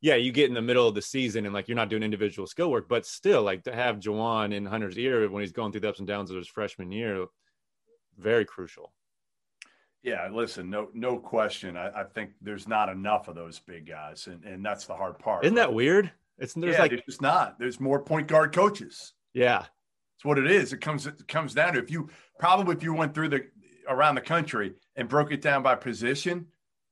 yeah, 0.00 0.16
you 0.16 0.32
get 0.32 0.48
in 0.48 0.54
the 0.54 0.60
middle 0.60 0.88
of 0.88 0.96
the 0.96 1.00
season 1.00 1.44
and 1.44 1.54
like 1.54 1.68
you're 1.68 1.76
not 1.76 1.90
doing 1.90 2.02
individual 2.02 2.48
skill 2.48 2.72
work, 2.72 2.88
but 2.88 3.06
still, 3.06 3.42
like 3.42 3.62
to 3.64 3.72
have 3.72 4.00
Juwan 4.00 4.52
in 4.52 4.66
Hunter's 4.66 4.98
ear 4.98 5.30
when 5.30 5.42
he's 5.42 5.52
going 5.52 5.70
through 5.70 5.82
the 5.82 5.88
ups 5.88 6.00
and 6.00 6.08
downs 6.08 6.28
of 6.32 6.36
his 6.36 6.48
freshman 6.48 6.90
year, 6.90 7.26
very 8.18 8.44
crucial. 8.44 8.92
Yeah, 10.02 10.28
listen, 10.32 10.68
no, 10.68 10.88
no 10.94 11.16
question. 11.18 11.76
I, 11.76 12.00
I, 12.00 12.04
think 12.04 12.32
there's 12.40 12.66
not 12.66 12.88
enough 12.88 13.28
of 13.28 13.36
those 13.36 13.60
big 13.60 13.86
guys, 13.86 14.26
and, 14.26 14.42
and 14.44 14.64
that's 14.64 14.86
the 14.86 14.94
hard 14.94 15.18
part. 15.18 15.44
Isn't 15.44 15.56
right? 15.56 15.62
that 15.62 15.72
weird? 15.72 16.10
It's 16.38 16.54
there's 16.54 16.74
yeah, 16.74 16.82
like 16.82 16.92
it's 16.92 17.20
not. 17.20 17.58
There's 17.58 17.78
more 17.78 18.00
point 18.02 18.26
guard 18.26 18.52
coaches. 18.52 19.12
Yeah, 19.32 19.64
it's 20.16 20.24
what 20.24 20.38
it 20.38 20.50
is. 20.50 20.72
It 20.72 20.80
comes 20.80 21.06
it 21.06 21.28
comes 21.28 21.54
down 21.54 21.74
to 21.74 21.78
if 21.78 21.90
you 21.90 22.08
probably 22.38 22.74
if 22.74 22.82
you 22.82 22.94
went 22.94 23.14
through 23.14 23.28
the 23.28 23.46
around 23.88 24.16
the 24.16 24.22
country 24.22 24.74
and 24.96 25.08
broke 25.08 25.30
it 25.30 25.40
down 25.40 25.62
by 25.62 25.76
position, 25.76 26.46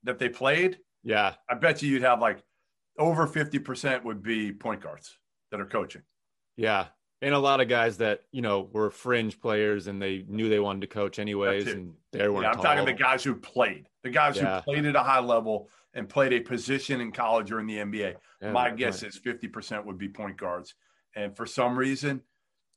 that 0.05 0.21
they 0.21 0.29
played, 0.29 0.79
yeah, 1.02 1.35
I 1.49 1.55
bet 1.55 1.83
you 1.83 1.90
you'd 1.90 2.02
have 2.02 2.21
like 2.21 2.45
over 3.00 3.26
50% 3.26 4.05
would 4.05 4.23
be 4.23 4.52
point 4.52 4.83
guards 4.83 5.19
that 5.50 5.61
are 5.61 5.67
coaching. 5.67 6.02
Yeah. 6.57 6.87
And 7.23 7.35
a 7.35 7.39
lot 7.39 7.61
of 7.61 7.69
guys 7.69 7.99
that, 7.99 8.23
you 8.33 8.41
know, 8.41 8.69
were 8.73 8.89
fringe 8.91 9.39
players 9.41 9.87
and 9.89 10.00
they 10.00 10.25
knew 10.27 10.49
they 10.49 10.59
wanted 10.61 10.81
to 10.83 10.87
coach 10.87 11.19
anyways. 11.19 11.67
And 11.67 11.93
they 12.12 12.27
weren't. 12.29 12.43
Yeah, 12.45 12.49
I'm 12.49 12.55
tall. 12.55 12.62
talking 12.65 12.85
the 12.87 12.93
guys 12.95 13.23
who 13.23 13.35
played, 13.35 13.89
the 14.03 14.09
guys 14.11 14.37
Yeah. 14.37 14.57
who 14.61 14.62
played 14.73 14.87
at 14.87 14.97
a 14.97 15.03
high 15.03 15.21
level 15.21 15.69
and 15.93 16.09
played 16.09 16.33
a 16.33 16.41
position 16.41 17.00
in 17.03 17.12
college 17.12 17.53
or 17.53 17.61
in 17.61 17.67
the 17.67 17.77
NBA. 17.79 18.15
Yeah, 18.41 18.53
My 18.53 18.69
right. 18.69 18.77
guess 18.77 19.03
is 19.03 19.19
50% 19.19 19.85
would 19.85 19.99
be 19.99 20.09
point 20.09 20.39
guards. 20.39 20.75
And 21.15 21.37
for 21.37 21.45
some 21.45 21.79
reason, 21.79 22.23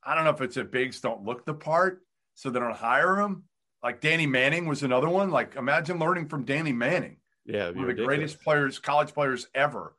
I 0.04 0.14
don't 0.16 0.26
know 0.26 0.32
if 0.32 0.42
it's 0.42 0.56
that 0.56 0.72
bigs 0.72 1.00
don't 1.00 1.24
look 1.24 1.46
the 1.46 1.54
part, 1.54 2.02
so 2.34 2.50
they 2.50 2.60
don't 2.60 2.76
hire 2.76 3.16
them. 3.16 3.44
Like 3.82 4.02
Danny 4.02 4.26
Manning 4.28 4.66
was 4.66 4.84
another 4.84 5.08
one. 5.08 5.30
Like 5.30 5.56
imagine 5.56 6.00
learning 6.00 6.28
from 6.28 6.44
Danny 6.44 6.74
Manning, 6.74 7.18
Yeah. 7.46 7.66
one 7.66 7.70
of 7.70 7.76
the 7.76 7.82
ridiculous. 7.84 8.08
greatest 8.08 8.42
players, 8.42 8.80
college 8.80 9.14
players 9.14 9.48
ever. 9.56 9.96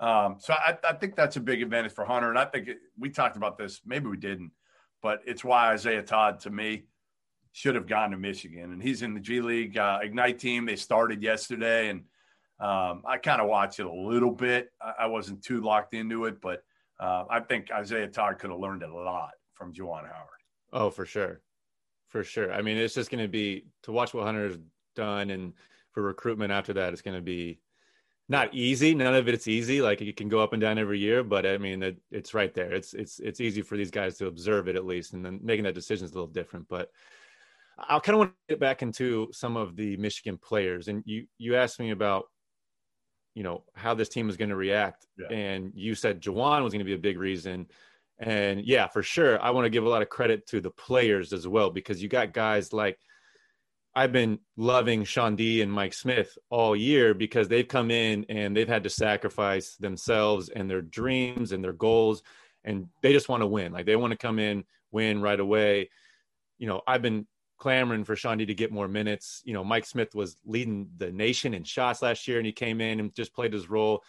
Um, 0.00 0.36
so 0.38 0.54
I, 0.54 0.76
I 0.84 0.92
think 0.94 1.16
that's 1.16 1.36
a 1.36 1.40
big 1.40 1.62
advantage 1.62 1.92
for 1.92 2.04
Hunter. 2.04 2.28
And 2.28 2.38
I 2.38 2.44
think 2.44 2.68
it, 2.68 2.78
we 2.98 3.10
talked 3.10 3.36
about 3.36 3.58
this, 3.58 3.80
maybe 3.84 4.06
we 4.06 4.16
didn't, 4.16 4.52
but 5.02 5.20
it's 5.26 5.44
why 5.44 5.72
Isaiah 5.72 6.02
Todd 6.02 6.40
to 6.40 6.50
me 6.50 6.84
should 7.52 7.74
have 7.74 7.86
gone 7.86 8.12
to 8.12 8.16
Michigan. 8.16 8.72
And 8.72 8.82
he's 8.82 9.02
in 9.02 9.14
the 9.14 9.20
G 9.20 9.40
League 9.40 9.76
uh, 9.76 9.98
Ignite 10.02 10.38
team. 10.38 10.66
They 10.66 10.76
started 10.76 11.22
yesterday, 11.22 11.88
and 11.88 12.00
um, 12.60 13.02
I 13.06 13.18
kind 13.18 13.40
of 13.40 13.48
watched 13.48 13.80
it 13.80 13.86
a 13.86 13.92
little 13.92 14.30
bit. 14.30 14.70
I, 14.80 14.94
I 15.00 15.06
wasn't 15.06 15.42
too 15.42 15.60
locked 15.60 15.94
into 15.94 16.26
it, 16.26 16.40
but 16.40 16.62
uh, 17.00 17.24
I 17.28 17.40
think 17.40 17.70
Isaiah 17.72 18.08
Todd 18.08 18.38
could 18.38 18.50
have 18.50 18.60
learned 18.60 18.82
a 18.82 18.94
lot 18.94 19.32
from 19.54 19.72
Juwan 19.72 20.02
Howard. 20.02 20.28
Oh, 20.72 20.90
for 20.90 21.06
sure. 21.06 21.40
For 22.08 22.22
sure. 22.22 22.52
I 22.52 22.62
mean, 22.62 22.76
it's 22.76 22.94
just 22.94 23.10
going 23.10 23.22
to 23.22 23.28
be 23.28 23.66
to 23.82 23.92
watch 23.92 24.14
what 24.14 24.24
Hunter's 24.24 24.58
done 24.94 25.30
and 25.30 25.52
for 25.92 26.02
recruitment 26.02 26.52
after 26.52 26.72
that, 26.74 26.92
it's 26.92 27.02
going 27.02 27.16
to 27.16 27.22
be 27.22 27.58
not 28.28 28.52
easy. 28.54 28.94
None 28.94 29.14
of 29.14 29.28
it's 29.28 29.48
easy. 29.48 29.80
Like 29.80 30.02
it 30.02 30.16
can 30.16 30.28
go 30.28 30.40
up 30.40 30.52
and 30.52 30.60
down 30.60 30.78
every 30.78 30.98
year, 30.98 31.24
but 31.24 31.46
I 31.46 31.56
mean, 31.58 31.82
it, 31.82 31.96
it's 32.10 32.34
right 32.34 32.52
there. 32.52 32.72
It's, 32.72 32.92
it's, 32.92 33.20
it's 33.20 33.40
easy 33.40 33.62
for 33.62 33.76
these 33.76 33.90
guys 33.90 34.18
to 34.18 34.26
observe 34.26 34.68
it 34.68 34.76
at 34.76 34.84
least. 34.84 35.14
And 35.14 35.24
then 35.24 35.40
making 35.42 35.64
that 35.64 35.74
decision 35.74 36.04
is 36.04 36.12
a 36.12 36.14
little 36.14 36.28
different, 36.28 36.68
but 36.68 36.90
I 37.78 37.98
kind 38.00 38.14
of 38.14 38.18
want 38.18 38.32
to 38.32 38.54
get 38.54 38.60
back 38.60 38.82
into 38.82 39.28
some 39.32 39.56
of 39.56 39.76
the 39.76 39.96
Michigan 39.96 40.36
players. 40.36 40.88
And 40.88 41.02
you, 41.06 41.26
you 41.38 41.56
asked 41.56 41.80
me 41.80 41.90
about, 41.90 42.24
you 43.34 43.44
know, 43.44 43.62
how 43.74 43.94
this 43.94 44.08
team 44.08 44.28
is 44.28 44.36
going 44.36 44.48
to 44.48 44.56
react. 44.56 45.06
Yeah. 45.16 45.34
And 45.34 45.72
you 45.74 45.94
said 45.94 46.20
Juwan 46.20 46.64
was 46.64 46.72
going 46.72 46.80
to 46.80 46.84
be 46.84 46.94
a 46.94 46.98
big 46.98 47.18
reason. 47.18 47.66
And 48.18 48.66
yeah, 48.66 48.88
for 48.88 49.02
sure. 49.02 49.40
I 49.40 49.50
want 49.50 49.64
to 49.64 49.70
give 49.70 49.84
a 49.84 49.88
lot 49.88 50.02
of 50.02 50.08
credit 50.08 50.44
to 50.48 50.60
the 50.60 50.72
players 50.72 51.32
as 51.32 51.46
well, 51.46 51.70
because 51.70 52.02
you 52.02 52.08
got 52.08 52.32
guys 52.32 52.72
like 52.72 52.98
I've 53.94 54.12
been 54.12 54.38
loving 54.56 55.04
Chaundee 55.04 55.62
and 55.62 55.72
Mike 55.72 55.92
Smith 55.92 56.36
all 56.50 56.76
year 56.76 57.14
because 57.14 57.48
they've 57.48 57.66
come 57.66 57.90
in 57.90 58.24
and 58.28 58.56
they've 58.56 58.68
had 58.68 58.84
to 58.84 58.90
sacrifice 58.90 59.76
themselves 59.76 60.50
and 60.50 60.70
their 60.70 60.82
dreams 60.82 61.52
and 61.52 61.64
their 61.64 61.72
goals. 61.72 62.22
And 62.64 62.88
they 63.02 63.12
just 63.12 63.28
want 63.28 63.42
to 63.42 63.46
win. 63.46 63.72
Like 63.72 63.86
they 63.86 63.96
want 63.96 64.12
to 64.12 64.18
come 64.18 64.38
in, 64.38 64.64
win 64.92 65.20
right 65.20 65.40
away. 65.40 65.90
You 66.58 66.68
know, 66.68 66.82
I've 66.86 67.02
been 67.02 67.26
clamoring 67.58 68.04
for 68.04 68.14
Chaundee 68.14 68.46
to 68.46 68.54
get 68.54 68.70
more 68.70 68.88
minutes. 68.88 69.42
You 69.44 69.52
know, 69.52 69.64
Mike 69.64 69.86
Smith 69.86 70.14
was 70.14 70.36
leading 70.44 70.88
the 70.96 71.10
nation 71.10 71.54
in 71.54 71.64
shots 71.64 72.02
last 72.02 72.28
year 72.28 72.38
and 72.38 72.46
he 72.46 72.52
came 72.52 72.80
in 72.80 73.00
and 73.00 73.14
just 73.14 73.34
played 73.34 73.52
his 73.52 73.68
role. 73.68 74.04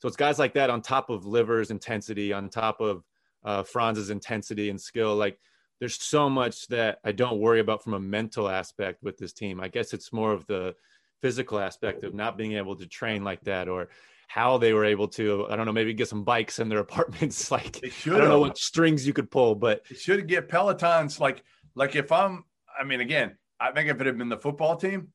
So 0.00 0.08
it's 0.08 0.16
guys 0.16 0.38
like 0.38 0.54
that 0.54 0.70
on 0.70 0.80
top 0.80 1.10
of 1.10 1.26
Livers' 1.26 1.70
intensity, 1.70 2.32
on 2.32 2.48
top 2.48 2.80
of 2.80 3.04
uh, 3.44 3.62
Franz's 3.62 4.10
intensity 4.10 4.70
and 4.70 4.80
skill. 4.80 5.16
Like 5.16 5.38
there's 5.80 6.02
so 6.02 6.30
much 6.30 6.66
that 6.68 6.98
I 7.04 7.12
don't 7.12 7.40
worry 7.40 7.60
about 7.60 7.82
from 7.82 7.94
a 7.94 8.00
mental 8.00 8.48
aspect 8.48 9.02
with 9.02 9.18
this 9.18 9.32
team. 9.32 9.60
I 9.60 9.68
guess 9.68 9.92
it's 9.92 10.12
more 10.12 10.32
of 10.32 10.46
the 10.46 10.74
physical 11.20 11.58
aspect 11.58 12.04
of 12.04 12.14
not 12.14 12.36
being 12.36 12.52
able 12.52 12.76
to 12.76 12.86
train 12.86 13.24
like 13.24 13.42
that 13.44 13.68
or 13.68 13.88
how 14.28 14.58
they 14.58 14.72
were 14.72 14.84
able 14.84 15.08
to, 15.08 15.46
I 15.50 15.56
don't 15.56 15.66
know, 15.66 15.72
maybe 15.72 15.92
get 15.94 16.08
some 16.08 16.24
bikes 16.24 16.58
in 16.58 16.68
their 16.68 16.78
apartments. 16.88 17.50
Like, 17.50 17.80
I 17.84 18.08
don't 18.08 18.28
know 18.28 18.40
what 18.40 18.58
strings 18.58 19.06
you 19.06 19.12
could 19.12 19.30
pull, 19.30 19.54
but 19.54 19.82
They 19.88 19.96
should 19.96 20.26
get 20.28 20.48
Pelotons. 20.48 21.20
Like, 21.20 21.42
like 21.74 21.96
if 21.96 22.10
I'm, 22.12 22.44
I 22.78 22.84
mean, 22.84 23.00
again, 23.00 23.36
I 23.60 23.72
think 23.72 23.88
if 23.90 24.00
it 24.00 24.06
had 24.06 24.18
been 24.18 24.28
the 24.28 24.36
football 24.36 24.76
team, 24.76 25.08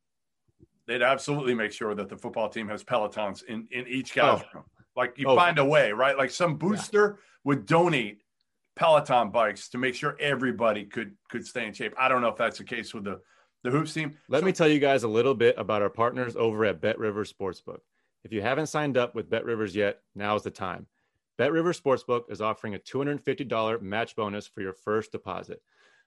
they'd 0.87 1.01
absolutely 1.01 1.53
make 1.53 1.71
sure 1.71 1.93
that 1.95 2.09
the 2.09 2.17
football 2.17 2.49
team 2.49 2.67
has 2.69 2.83
Pelotons 2.83 3.43
in, 3.43 3.67
in 3.71 3.87
each 3.87 4.17
oh. 4.17 4.37
guy's 4.37 4.43
room. 4.53 4.63
Like 4.95 5.13
you 5.17 5.27
Oh. 5.27 5.35
find 5.35 5.59
a 5.59 5.65
way, 5.65 5.91
right? 5.91 6.17
Like 6.17 6.31
some 6.31 6.55
booster 6.55 7.19
would 7.43 7.65
donate 7.65 8.21
Peloton 8.83 9.29
bikes 9.29 9.67
to 9.69 9.77
make 9.77 9.93
sure 9.93 10.15
everybody 10.21 10.85
could 10.85 11.13
could 11.29 11.45
stay 11.45 11.67
in 11.67 11.73
shape. 11.73 11.93
I 11.99 12.07
don't 12.07 12.21
know 12.21 12.29
if 12.29 12.37
that's 12.37 12.57
the 12.59 12.63
case 12.63 12.93
with 12.93 13.03
the 13.03 13.19
the 13.61 13.69
hoops 13.69 13.93
team. 13.93 14.17
Let 14.29 14.39
So- 14.39 14.45
me 14.45 14.53
tell 14.53 14.69
you 14.69 14.79
guys 14.79 15.03
a 15.03 15.07
little 15.09 15.35
bit 15.35 15.55
about 15.57 15.81
our 15.81 15.89
partners 15.89 16.37
over 16.37 16.63
at 16.63 16.79
Bet 16.79 16.97
Rivers 16.97 17.31
Sportsbook. 17.33 17.81
If 18.23 18.31
you 18.31 18.41
haven't 18.41 18.67
signed 18.67 18.95
up 18.95 19.15
with 19.15 19.29
Bet 19.29 19.43
Rivers 19.43 19.75
yet, 19.75 20.01
now 20.15 20.33
is 20.37 20.43
the 20.43 20.51
time. 20.51 20.87
Bet 21.37 21.51
Rivers 21.51 21.79
Sportsbook 21.79 22.31
is 22.31 22.39
offering 22.41 22.73
a 22.75 22.79
$250 22.79 23.81
match 23.81 24.15
bonus 24.15 24.47
for 24.47 24.61
your 24.61 24.71
first 24.73 25.11
deposit. 25.11 25.61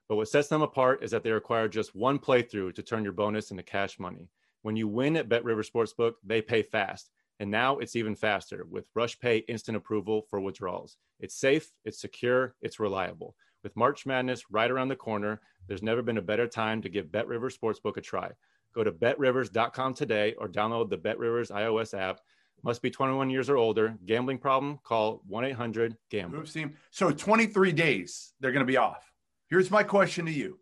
But 0.09 0.17
what 0.17 0.29
sets 0.29 0.49
them 0.49 0.62
apart 0.62 1.02
is 1.02 1.11
that 1.11 1.23
they 1.25 1.31
require 1.33 1.69
just 1.69 1.95
one 1.95 2.19
playthrough 2.19 2.75
to 2.75 2.83
turn 2.83 3.05
your 3.05 3.12
bonus 3.12 3.50
into 3.50 3.62
cash 3.62 3.99
money. 3.99 4.29
When 4.62 4.76
you 4.76 4.88
win 4.88 5.17
at 5.19 5.29
Bet 5.29 5.45
Rivers 5.45 5.71
Sportsbook, 5.71 6.14
they 6.25 6.41
pay 6.41 6.62
fast. 6.62 7.11
And 7.42 7.50
now 7.50 7.78
it's 7.78 7.96
even 7.96 8.14
faster 8.14 8.64
with 8.70 8.87
RushPay 8.94 9.42
instant 9.49 9.76
approval 9.76 10.22
for 10.30 10.40
withdrawals. 10.40 10.96
It's 11.18 11.34
safe, 11.34 11.72
it's 11.84 12.00
secure, 12.00 12.54
it's 12.62 12.78
reliable. 12.78 13.34
With 13.64 13.75
March 13.75 14.06
Madness 14.06 14.44
right 14.49 14.70
around 14.70 14.90
the 14.90 14.94
corner, 14.94 15.40
there's 15.66 15.82
never 15.82 16.02
been 16.02 16.18
a 16.18 16.22
better 16.22 16.46
time 16.46 16.80
to 16.82 16.88
give 16.88 17.11
Bet 17.11 17.26
Rivers 17.26 17.58
Sportsbook 17.58 17.96
a 17.96 18.00
try. 18.00 18.30
Go 18.76 18.84
to 18.84 18.92
betrivers.com 18.92 19.94
today 19.94 20.37
or 20.38 20.49
download 20.49 20.88
the 20.88 20.96
Bet 20.96 21.18
Rivers 21.18 21.50
iOS 21.50 21.99
app. 21.99 22.20
Must 22.62 22.80
be 22.80 22.90
21 22.90 23.28
years 23.28 23.50
or 23.50 23.56
older. 23.56 23.96
Gambling 24.06 24.38
problem? 24.38 24.78
Call 24.84 25.20
1 25.26 25.44
800 25.44 25.96
GAMBLER. 26.12 26.46
So 26.92 27.11
23 27.11 27.72
days 27.72 28.34
they're 28.38 28.52
going 28.52 28.64
to 28.64 28.72
be 28.72 28.76
off. 28.76 29.12
Here's 29.50 29.68
my 29.68 29.82
question 29.82 30.26
to 30.26 30.32
you: 30.32 30.61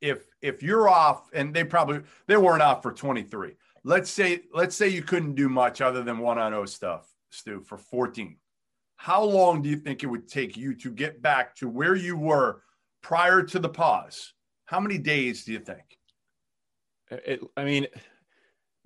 If 0.00 0.26
if 0.40 0.62
you're 0.62 0.88
off, 0.88 1.28
and 1.34 1.52
they 1.52 1.64
probably 1.64 2.00
they 2.26 2.38
weren't 2.38 2.62
off 2.62 2.82
for 2.82 2.92
23. 2.92 3.56
Let's 3.84 4.10
say 4.10 4.40
let's 4.52 4.74
say 4.74 4.88
you 4.88 5.02
couldn't 5.02 5.34
do 5.34 5.48
much 5.48 5.80
other 5.80 6.02
than 6.02 6.18
one 6.18 6.38
on 6.38 6.54
O 6.54 6.64
stuff, 6.64 7.06
Stu, 7.30 7.60
for 7.60 7.76
14. 7.76 8.36
How 8.96 9.22
long 9.22 9.60
do 9.60 9.68
you 9.68 9.76
think 9.76 10.02
it 10.02 10.06
would 10.06 10.28
take 10.28 10.56
you 10.56 10.74
to 10.76 10.90
get 10.90 11.20
back 11.20 11.54
to 11.56 11.68
where 11.68 11.94
you 11.94 12.16
were 12.16 12.62
prior 13.02 13.42
to 13.42 13.58
the 13.58 13.68
pause? 13.68 14.32
How 14.64 14.80
many 14.80 14.96
days 14.96 15.44
do 15.44 15.52
you 15.52 15.58
think? 15.58 15.82
It, 17.10 17.42
I 17.56 17.64
mean, 17.64 17.86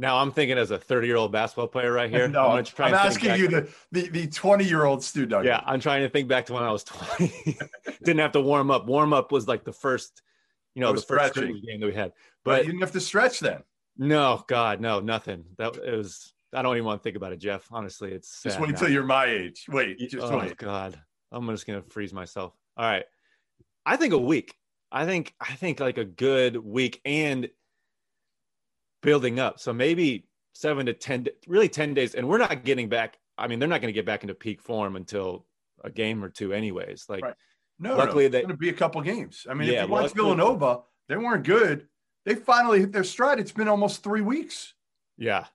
now 0.01 0.19
I'm 0.19 0.33
thinking 0.33 0.59
as 0.59 0.71
a 0.71 0.79
30 0.79 1.07
year 1.07 1.17
old 1.17 1.33
basketball 1.33 1.69
player 1.69 1.93
right 1.93 2.11
here. 2.11 2.29
no, 2.29 2.41
I'm, 2.41 2.47
I'm, 2.47 2.51
gonna 2.51 2.63
try 2.65 2.89
and 2.89 2.97
think 2.97 3.33
asking 3.33 3.41
you 3.41 3.49
the 3.49 3.69
the 3.93 4.09
the 4.09 4.27
20 4.27 4.65
year 4.65 4.85
old 4.85 5.05
Stu 5.05 5.27
Duggan. 5.27 5.47
Yeah, 5.47 5.63
I'm 5.65 5.81
trying 5.81 6.03
to 6.03 6.09
think 6.09 6.29
back 6.29 6.47
to 6.47 6.55
when 6.55 6.63
I 6.63 6.73
was 6.73 6.85
20. 6.85 7.59
Didn't 8.03 8.21
have 8.21 8.33
to 8.33 8.41
warm 8.41 8.71
up. 8.71 8.87
Warm 8.87 9.13
up 9.13 9.33
was 9.33 9.47
like 9.47 9.65
the 9.65 9.73
first, 9.73 10.23
you 10.75 10.81
know, 10.81 10.93
the 10.93 11.01
first 11.01 11.35
game 11.35 11.81
that 11.81 11.87
we 11.87 11.95
had. 11.95 12.13
but 12.45 12.51
But 12.51 12.65
you 12.65 12.73
didn't 12.73 12.83
have 12.83 12.93
to 12.93 13.01
stretch 13.01 13.41
then. 13.41 13.63
No, 13.99 14.45
God, 14.49 14.81
no, 14.81 15.01
nothing. 15.01 15.45
That 15.59 15.77
it 15.77 15.97
was. 15.97 16.33
I 16.55 16.63
don't 16.63 16.77
even 16.77 16.87
want 16.87 17.01
to 17.01 17.05
think 17.05 17.17
about 17.17 17.33
it, 17.33 17.39
Jeff. 17.39 17.67
Honestly, 17.71 18.11
it's 18.13 18.43
Just 18.43 18.59
wait 18.59 18.71
now. 18.71 18.77
till 18.79 18.89
you're 18.91 19.05
my 19.05 19.27
age. 19.27 19.67
Wait, 19.69 20.01
you 20.01 20.09
just 20.09 20.27
oh 20.27 20.39
wait. 20.39 20.57
God, 20.57 20.99
I'm 21.31 21.47
just 21.49 21.67
gonna 21.67 21.83
freeze 21.83 22.13
myself. 22.15 22.55
All 22.77 22.87
right, 22.87 23.05
I 23.85 23.97
think 23.97 24.15
a 24.15 24.19
week. 24.19 24.55
I 24.91 25.05
think 25.05 25.35
I 25.41 25.53
think 25.55 25.81
like 25.81 25.99
a 25.99 26.05
good 26.07 26.57
week 26.57 27.01
and 27.05 27.51
building 29.03 29.39
up. 29.39 29.61
So 29.61 29.73
maybe 29.73 30.27
seven 30.55 30.87
to 30.87 30.93
ten, 30.95 31.27
really 31.47 31.69
ten 31.69 31.95
days. 31.95 32.15
And 32.15 32.29
we're 32.29 32.39
not 32.39 32.65
getting 32.65 32.89
back. 32.89 33.19
I 33.37 33.47
mean, 33.47 33.59
they're 33.59 33.69
not 33.69 33.81
going 33.81 33.93
to 33.93 33.97
get 33.97 34.07
back 34.07 34.23
into 34.23 34.35
peak 34.35 34.61
form 34.61 34.97
until 34.97 35.47
a 35.85 35.91
game 35.91 36.25
or 36.25 36.29
two, 36.29 36.53
anyways. 36.53 37.05
Like 37.09 37.23
Right. 37.23 37.35
No, 37.79 37.97
Luckily 37.97 38.25
no, 38.25 38.31
they- 38.31 38.39
it's 38.39 38.47
going 38.47 38.57
to 38.57 38.61
be 38.61 38.71
a 38.71 38.73
couple 38.73 39.01
games. 39.03 39.47
I 39.49 39.55
mean, 39.55 39.69
Yeah, 39.73 39.83
if 39.83 39.87
you 39.89 39.93
watch 39.93 40.03
luckily- 40.05 40.23
Villanova, 40.25 40.81
they 41.09 41.17
weren't 41.17 41.45
good. 41.45 41.87
They 42.25 42.35
finally 42.35 42.81
hit 42.81 42.93
their 42.93 43.05
stride. 43.05 43.39
It's 43.39 43.53
been 43.53 43.69
almost 43.69 44.03
three 44.03 44.21
weeks. 44.21 44.75
Yeah. 45.17 45.47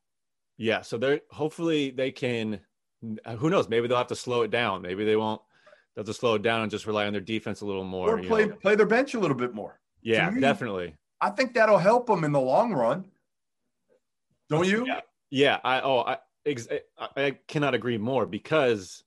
Yeah. 0.58 0.82
So 0.82 0.98
they're 0.98 1.22
hopefully 1.30 1.92
they 1.92 2.12
can 2.12 2.60
who 3.38 3.50
knows, 3.50 3.68
maybe 3.70 3.88
they'll 3.88 3.98
have 3.98 4.08
to 4.08 4.16
slow 4.16 4.44
it 4.44 4.52
down. 4.52 4.82
Maybe 4.82 5.06
they 5.06 5.16
won't 5.16 5.42
they'll 5.96 6.06
just 6.06 6.20
slow 6.20 6.36
it 6.36 6.42
down 6.42 6.62
and 6.62 6.72
just 6.72 6.88
rely 6.88 7.06
on 7.06 7.14
their 7.14 7.22
defense 7.22 7.62
a 7.62 7.66
little 7.66 7.84
more. 7.84 8.18
Or 8.18 8.22
play 8.22 8.46
know. 8.46 8.56
play 8.56 8.76
their 8.76 8.86
bench 8.86 9.14
a 9.14 9.20
little 9.20 9.38
bit 9.38 9.54
more. 9.54 9.80
Yeah, 10.02 10.30
me- 10.30 10.42
definitely. 10.42 10.96
I 11.22 11.30
think 11.30 11.54
that'll 11.54 11.78
help 11.78 12.08
them 12.08 12.24
in 12.24 12.32
the 12.32 12.42
long 12.42 12.74
run. 12.74 13.06
Don't 14.50 14.68
you? 14.68 14.86
Yeah. 14.86 15.02
Yeah. 15.30 15.60
I 15.64 15.82
oh 15.82 16.00
I 16.00 16.18
ex- 16.46 16.68
I, 16.98 17.08
I 17.16 17.38
cannot 17.48 17.74
agree 17.74 17.98
more 17.98 18.26
because 18.26 19.04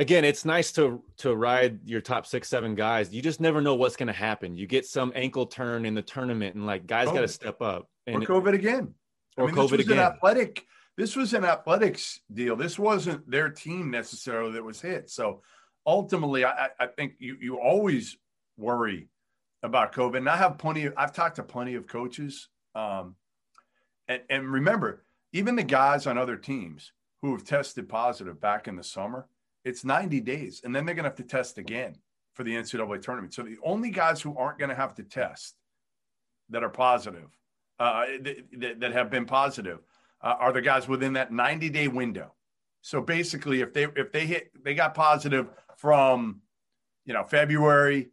again, 0.00 0.24
it's 0.24 0.44
nice 0.44 0.72
to 0.72 1.02
to 1.18 1.34
ride 1.36 1.78
your 1.88 2.00
top 2.00 2.26
six, 2.26 2.48
seven 2.48 2.74
guys. 2.74 3.12
You 3.12 3.22
just 3.22 3.40
never 3.40 3.60
know 3.60 3.74
what's 3.74 3.96
gonna 3.96 4.12
happen. 4.12 4.56
You 4.56 4.66
get 4.66 4.86
some 4.86 5.12
ankle 5.14 5.46
turn 5.46 5.84
in 5.84 5.94
the 5.94 6.02
tournament 6.02 6.56
and 6.56 6.66
like 6.66 6.86
guys 6.86 7.06
gotta 7.06 7.28
step 7.28 7.60
up. 7.62 7.88
Or 8.08 8.14
And 8.14 8.26
COVID 8.26 8.54
again. 8.54 8.94
or 9.36 9.44
I 9.44 9.46
mean, 9.46 9.54
COVID 9.56 9.70
this 9.70 9.78
was 9.78 9.86
again. 9.86 9.98
an 9.98 10.04
athletic. 10.04 10.66
This 10.96 11.14
was 11.16 11.34
an 11.34 11.44
athletics 11.44 12.20
deal. 12.32 12.56
This 12.56 12.78
wasn't 12.78 13.30
their 13.30 13.48
team 13.50 13.90
necessarily 13.90 14.52
that 14.52 14.64
was 14.64 14.80
hit. 14.80 15.08
So 15.10 15.42
ultimately, 15.86 16.44
I, 16.44 16.66
I- 16.66 16.70
I 16.80 16.86
think 16.86 17.14
you 17.18 17.36
you 17.40 17.60
always 17.60 18.16
worry 18.56 19.08
about 19.62 19.92
COVID. 19.92 20.16
And 20.16 20.28
I 20.28 20.36
have 20.36 20.58
plenty. 20.58 20.86
Of, 20.86 20.94
I've 20.96 21.12
talked 21.12 21.36
to 21.36 21.42
plenty 21.42 21.74
of 21.74 21.86
coaches. 21.86 22.48
Um, 22.74 23.16
and, 24.08 24.22
and 24.30 24.50
remember, 24.50 25.04
even 25.32 25.54
the 25.56 25.62
guys 25.62 26.06
on 26.06 26.16
other 26.18 26.36
teams 26.36 26.92
who 27.22 27.32
have 27.32 27.44
tested 27.44 27.88
positive 27.88 28.40
back 28.40 28.66
in 28.66 28.76
the 28.76 28.82
summer, 28.82 29.28
it's 29.64 29.84
90 29.84 30.20
days. 30.20 30.62
And 30.64 30.74
then 30.74 30.84
they're 30.86 30.94
going 30.94 31.04
to 31.04 31.10
have 31.10 31.16
to 31.16 31.22
test 31.22 31.58
again 31.58 31.96
for 32.34 32.44
the 32.44 32.54
NCAA 32.54 33.02
tournament. 33.02 33.34
So 33.34 33.42
the 33.42 33.58
only 33.62 33.90
guys 33.90 34.20
who 34.20 34.36
aren't 34.36 34.58
going 34.58 34.70
to 34.70 34.74
have 34.74 34.94
to 34.96 35.02
test 35.02 35.54
that 36.50 36.62
are 36.62 36.70
positive, 36.70 37.28
uh, 37.78 38.04
that, 38.58 38.80
that 38.80 38.92
have 38.92 39.10
been 39.10 39.26
positive, 39.26 39.80
uh, 40.22 40.36
are 40.38 40.52
the 40.52 40.60
guys 40.62 40.88
within 40.88 41.14
that 41.14 41.32
90 41.32 41.70
day 41.70 41.88
window. 41.88 42.34
So 42.82 43.00
basically, 43.00 43.60
if 43.60 43.72
they 43.74 43.84
if 43.96 44.10
they 44.10 44.26
hit 44.26 44.50
they 44.64 44.74
got 44.74 44.94
positive 44.94 45.48
from 45.76 46.40
you 47.04 47.12
know 47.12 47.24
February, 47.24 48.08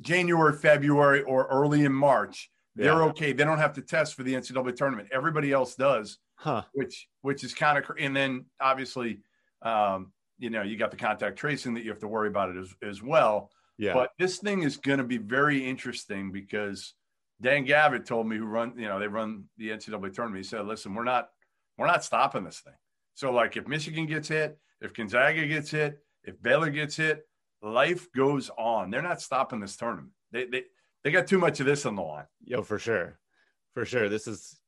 January, 0.00 0.56
February, 0.56 1.22
or 1.22 1.46
early 1.48 1.84
in 1.84 1.92
March, 1.92 2.50
they're 2.76 3.02
okay. 3.04 3.32
They 3.32 3.44
don't 3.44 3.58
have 3.58 3.74
to 3.74 3.82
test 3.82 4.14
for 4.14 4.22
the 4.22 4.34
NCAA 4.34 4.76
tournament. 4.76 5.08
Everybody 5.12 5.52
else 5.52 5.74
does, 5.74 6.18
huh. 6.36 6.62
which 6.72 7.08
which 7.22 7.42
is 7.42 7.52
kind 7.52 7.78
of 7.78 7.84
and 7.98 8.14
then 8.14 8.46
obviously, 8.60 9.20
um, 9.62 10.12
you 10.40 10.50
know, 10.50 10.62
you 10.62 10.76
got 10.76 10.90
the 10.90 10.96
contact 10.96 11.38
tracing 11.38 11.74
that 11.74 11.84
you 11.84 11.90
have 11.90 12.00
to 12.00 12.08
worry 12.08 12.28
about 12.28 12.50
it 12.50 12.56
as, 12.56 12.74
as 12.82 13.02
well. 13.02 13.50
Yeah. 13.78 13.94
But 13.94 14.10
this 14.18 14.38
thing 14.38 14.62
is 14.62 14.78
going 14.78 14.98
to 14.98 15.04
be 15.04 15.18
very 15.18 15.64
interesting 15.64 16.32
because 16.32 16.94
Dan 17.40 17.64
Gavitt 17.64 18.06
told 18.06 18.26
me 18.26 18.36
who 18.36 18.46
run, 18.46 18.74
you 18.76 18.88
know, 18.88 18.98
they 18.98 19.06
run 19.06 19.44
the 19.58 19.68
NCAA 19.70 20.12
tournament. 20.12 20.38
He 20.38 20.48
said, 20.48 20.66
"Listen, 20.66 20.94
we're 20.94 21.04
not 21.04 21.28
we're 21.78 21.86
not 21.86 22.04
stopping 22.04 22.44
this 22.44 22.60
thing. 22.60 22.74
So 23.14 23.32
like 23.32 23.56
if 23.56 23.68
Michigan 23.68 24.06
gets 24.06 24.28
hit, 24.28 24.58
if 24.80 24.92
Gonzaga 24.94 25.46
gets 25.46 25.70
hit, 25.70 25.98
if 26.24 26.40
Baylor 26.42 26.70
gets 26.70 26.96
hit, 26.96 27.22
life 27.62 28.06
goes 28.12 28.50
on. 28.58 28.90
They're 28.90 29.02
not 29.02 29.20
stopping 29.20 29.60
this 29.60 29.76
tournament. 29.76 30.12
They 30.32 30.46
they 30.46 30.64
they 31.04 31.10
got 31.10 31.26
too 31.26 31.38
much 31.38 31.60
of 31.60 31.66
this 31.66 31.86
on 31.86 31.96
the 31.96 32.02
line. 32.02 32.26
Yo, 32.44 32.62
for 32.62 32.78
sure, 32.78 33.18
for 33.74 33.84
sure. 33.84 34.08
This 34.08 34.26
is 34.26 34.58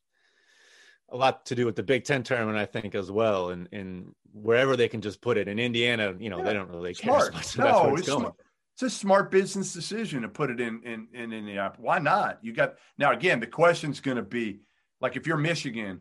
a 1.13 1.17
lot 1.17 1.47
to 1.47 1.55
do 1.55 1.67
with 1.67 1.77
the 1.77 1.83
Big 1.83 2.05
Ten 2.05 2.23
tournament, 2.23 2.59
I 2.59 2.67
think, 2.67 2.95
as 2.95 3.11
well, 3.11 3.51
and 3.51 3.69
and 3.73 4.15
wherever 4.33 4.77
they 4.77 4.89
can 4.89 5.01
just 5.01 5.21
put 5.21 5.37
it. 5.37 5.47
In 5.47 5.59
Indiana, 5.59 6.15
you 6.19 6.31
know, 6.31 6.39
yeah, 6.39 6.45
they 6.45 6.53
don't 6.55 6.71
really 6.71 6.95
smart. 6.95 7.23
care 7.23 7.33
much. 7.33 7.59
no, 7.59 7.97
it's, 7.97 8.07
smart. 8.07 8.35
it's 8.75 8.83
a 8.83 8.91
smart 8.91 9.31
business 9.31 9.73
decision 9.73 10.23
to 10.23 10.29
put 10.29 10.51
it 10.51 10.61
in 10.61 10.83
in 10.83 11.09
in 11.13 11.33
Indiana. 11.33 11.75
Why 11.79 11.99
not? 11.99 12.39
You 12.43 12.53
got 12.53 12.75
now 12.99 13.13
again. 13.13 13.41
The 13.41 13.47
question's 13.47 14.01
going 14.01 14.17
to 14.17 14.23
be 14.23 14.61
like 15.01 15.17
if 15.17 15.27
you're 15.27 15.37
Michigan 15.37 16.01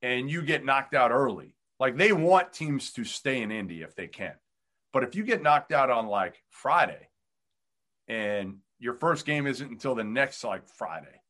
and 0.00 0.30
you 0.30 0.42
get 0.42 0.64
knocked 0.64 0.94
out 0.94 1.10
early, 1.10 1.56
like 1.80 1.96
they 1.96 2.12
want 2.12 2.52
teams 2.52 2.92
to 2.92 3.04
stay 3.04 3.42
in 3.42 3.50
Indy 3.50 3.82
if 3.82 3.94
they 3.96 4.06
can. 4.06 4.34
But 4.92 5.04
if 5.04 5.14
you 5.14 5.24
get 5.24 5.42
knocked 5.42 5.72
out 5.72 5.90
on 5.90 6.06
like 6.06 6.42
Friday 6.50 7.08
and 8.08 8.58
your 8.78 8.94
first 8.94 9.24
game 9.24 9.46
isn't 9.46 9.70
until 9.70 9.94
the 9.94 10.04
next 10.04 10.44
like 10.44 10.68
Friday, 10.68 11.21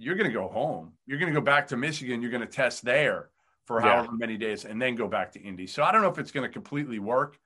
you're 0.00 0.14
going 0.14 0.30
to 0.30 0.32
go 0.32 0.48
home. 0.48 0.92
You're 1.06 1.18
going 1.18 1.32
to 1.32 1.38
go 1.38 1.44
back 1.44 1.68
to 1.68 1.76
Michigan. 1.76 2.22
You're 2.22 2.30
going 2.30 2.40
to 2.40 2.46
test 2.46 2.82
there 2.84 3.28
for 3.66 3.80
yeah. 3.80 3.96
however 3.96 4.12
many 4.12 4.38
days 4.38 4.64
and 4.64 4.80
then 4.80 4.94
go 4.94 5.06
back 5.06 5.30
to 5.32 5.40
Indy. 5.40 5.66
So 5.66 5.82
I 5.82 5.92
don't 5.92 6.00
know 6.00 6.08
if 6.08 6.18
it's 6.18 6.32
going 6.32 6.48
to 6.48 6.52
completely 6.52 6.98
work, 6.98 7.38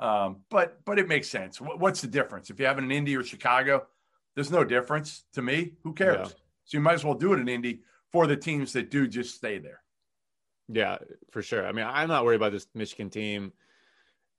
um, 0.00 0.38
but 0.48 0.82
but 0.86 0.98
it 0.98 1.06
makes 1.06 1.28
sense. 1.28 1.60
What's 1.60 2.00
the 2.00 2.06
difference 2.06 2.48
if 2.50 2.58
you 2.58 2.66
have 2.66 2.78
an 2.78 2.90
Indy 2.90 3.14
or 3.14 3.22
Chicago? 3.22 3.86
There's 4.34 4.50
no 4.50 4.64
difference 4.64 5.24
to 5.34 5.42
me. 5.42 5.72
Who 5.82 5.92
cares? 5.92 6.28
Yeah. 6.28 6.34
So 6.64 6.78
you 6.78 6.80
might 6.80 6.94
as 6.94 7.04
well 7.04 7.14
do 7.14 7.34
it 7.34 7.40
in 7.40 7.48
Indy 7.48 7.82
for 8.10 8.26
the 8.26 8.36
teams 8.36 8.72
that 8.72 8.90
do 8.90 9.06
just 9.06 9.34
stay 9.34 9.58
there. 9.58 9.82
Yeah, 10.68 10.98
for 11.30 11.42
sure. 11.42 11.66
I 11.66 11.72
mean, 11.72 11.86
I'm 11.86 12.08
not 12.08 12.24
worried 12.24 12.36
about 12.36 12.52
this 12.52 12.66
Michigan 12.74 13.10
team. 13.10 13.52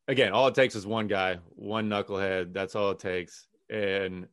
Again, 0.08 0.32
all 0.32 0.48
it 0.48 0.56
takes 0.56 0.76
is 0.76 0.88
one 0.88 1.08
guy, 1.08 1.38
one 1.56 1.88
knucklehead. 1.88 2.54
That's 2.54 2.76
all 2.76 2.92
it 2.92 3.00
takes. 3.00 3.48
And 3.70 4.28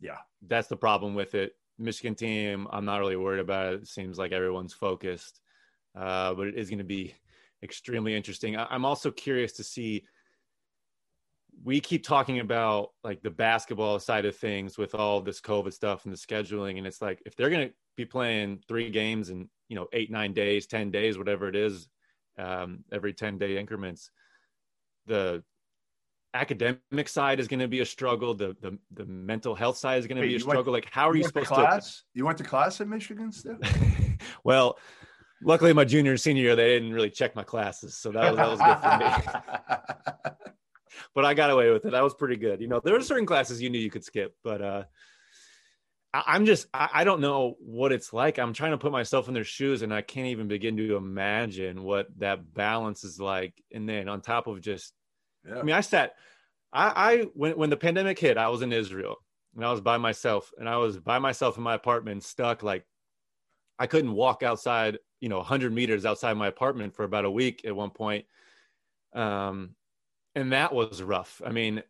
yeah, 0.00 0.18
that's 0.46 0.68
the 0.68 0.76
problem 0.76 1.14
with 1.14 1.34
it. 1.34 1.54
Michigan 1.78 2.14
team, 2.14 2.68
I'm 2.70 2.84
not 2.84 2.98
really 2.98 3.16
worried 3.16 3.40
about 3.40 3.74
it. 3.74 3.82
It 3.82 3.88
seems 3.88 4.18
like 4.18 4.32
everyone's 4.32 4.72
focused, 4.72 5.40
uh, 5.96 6.34
but 6.34 6.48
it 6.48 6.54
is 6.56 6.68
going 6.70 6.78
to 6.78 6.84
be 6.84 7.14
extremely 7.62 8.14
interesting. 8.14 8.56
I- 8.56 8.68
I'm 8.70 8.84
also 8.84 9.10
curious 9.10 9.52
to 9.54 9.64
see. 9.64 10.04
We 11.62 11.80
keep 11.80 12.04
talking 12.04 12.40
about 12.40 12.90
like 13.04 13.22
the 13.22 13.30
basketball 13.30 13.98
side 14.00 14.24
of 14.26 14.36
things 14.36 14.76
with 14.76 14.94
all 14.94 15.20
this 15.20 15.40
COVID 15.40 15.72
stuff 15.72 16.04
and 16.04 16.12
the 16.12 16.18
scheduling, 16.18 16.78
and 16.78 16.86
it's 16.86 17.00
like 17.00 17.22
if 17.24 17.36
they're 17.36 17.50
going 17.50 17.68
to 17.68 17.74
be 17.96 18.04
playing 18.04 18.60
three 18.66 18.90
games 18.90 19.30
in 19.30 19.48
you 19.68 19.76
know 19.76 19.86
eight 19.92 20.10
nine 20.10 20.32
days 20.32 20.66
ten 20.66 20.90
days 20.90 21.16
whatever 21.16 21.48
it 21.48 21.56
is 21.56 21.88
um, 22.38 22.84
every 22.92 23.12
10 23.12 23.38
day 23.38 23.58
increments 23.58 24.10
the 25.06 25.42
academic 26.34 27.08
side 27.08 27.38
is 27.40 27.48
going 27.48 27.60
to 27.60 27.68
be 27.68 27.80
a 27.80 27.86
struggle 27.86 28.34
the 28.34 28.56
the, 28.60 28.76
the 28.92 29.06
mental 29.06 29.54
health 29.54 29.76
side 29.76 29.98
is 29.98 30.06
going 30.06 30.20
to 30.20 30.26
be 30.26 30.34
a 30.34 30.40
struggle 30.40 30.72
went, 30.72 30.84
like 30.84 30.92
how 30.92 31.08
are 31.08 31.14
you, 31.14 31.22
you 31.22 31.26
supposed 31.28 31.48
to 31.48 31.54
class? 31.54 32.02
You 32.12 32.26
went 32.26 32.38
to 32.38 32.44
class 32.44 32.80
at 32.80 32.88
michigan 32.88 33.32
still? 33.32 33.56
Well 34.42 34.78
luckily 35.42 35.72
my 35.72 35.84
junior 35.84 36.12
and 36.12 36.20
senior 36.20 36.42
year 36.42 36.56
they 36.56 36.68
didn't 36.74 36.92
really 36.92 37.10
check 37.10 37.36
my 37.36 37.42
classes 37.42 37.96
so 37.96 38.10
that 38.12 38.34
was, 38.34 38.36
that 38.36 38.50
was 38.50 38.60
good 38.60 39.32
for 39.32 40.30
me. 40.30 40.30
But 41.12 41.24
i 41.24 41.34
got 41.34 41.50
away 41.50 41.70
with 41.70 41.84
it. 41.84 41.90
That 41.90 42.04
was 42.04 42.14
pretty 42.14 42.36
good. 42.36 42.60
You 42.60 42.68
know 42.68 42.80
there 42.82 42.94
were 42.94 43.00
certain 43.00 43.26
classes 43.26 43.60
you 43.60 43.70
knew 43.70 43.78
you 43.78 43.90
could 43.90 44.04
skip 44.04 44.34
but 44.42 44.62
uh 44.62 44.84
I'm 46.14 46.46
just 46.46 46.68
I 46.72 47.02
don't 47.02 47.20
know 47.20 47.56
what 47.58 47.90
it's 47.90 48.12
like. 48.12 48.38
I'm 48.38 48.52
trying 48.52 48.70
to 48.70 48.78
put 48.78 48.92
myself 48.92 49.26
in 49.26 49.34
their 49.34 49.42
shoes 49.42 49.82
and 49.82 49.92
I 49.92 50.00
can't 50.00 50.28
even 50.28 50.46
begin 50.46 50.76
to 50.76 50.96
imagine 50.96 51.82
what 51.82 52.06
that 52.18 52.54
balance 52.54 53.02
is 53.02 53.18
like. 53.18 53.60
And 53.72 53.88
then 53.88 54.08
on 54.08 54.20
top 54.20 54.46
of 54.46 54.60
just 54.60 54.92
yeah. 55.46 55.58
I 55.58 55.62
mean, 55.62 55.74
I 55.74 55.80
sat 55.80 56.14
I, 56.74 57.12
I 57.12 57.22
when 57.34 57.56
when 57.56 57.70
the 57.70 57.76
pandemic 57.76 58.18
hit, 58.18 58.36
I 58.36 58.48
was 58.48 58.62
in 58.62 58.72
Israel 58.72 59.16
and 59.54 59.64
I 59.64 59.70
was 59.70 59.80
by 59.80 59.96
myself 59.96 60.52
and 60.58 60.68
I 60.68 60.76
was 60.76 60.98
by 60.98 61.20
myself 61.20 61.56
in 61.56 61.62
my 61.62 61.74
apartment 61.74 62.24
stuck 62.24 62.62
like 62.62 62.84
I 63.78 63.86
couldn't 63.86 64.12
walk 64.12 64.42
outside, 64.42 64.98
you 65.20 65.28
know, 65.28 65.38
100 65.38 65.72
meters 65.72 66.04
outside 66.04 66.36
my 66.36 66.48
apartment 66.48 66.94
for 66.94 67.04
about 67.04 67.24
a 67.24 67.30
week 67.30 67.64
at 67.64 67.74
one 67.74 67.90
point. 67.90 68.26
Um 69.14 69.76
and 70.34 70.52
that 70.52 70.74
was 70.74 71.00
rough. 71.00 71.40
I 71.46 71.50
mean, 71.52 71.82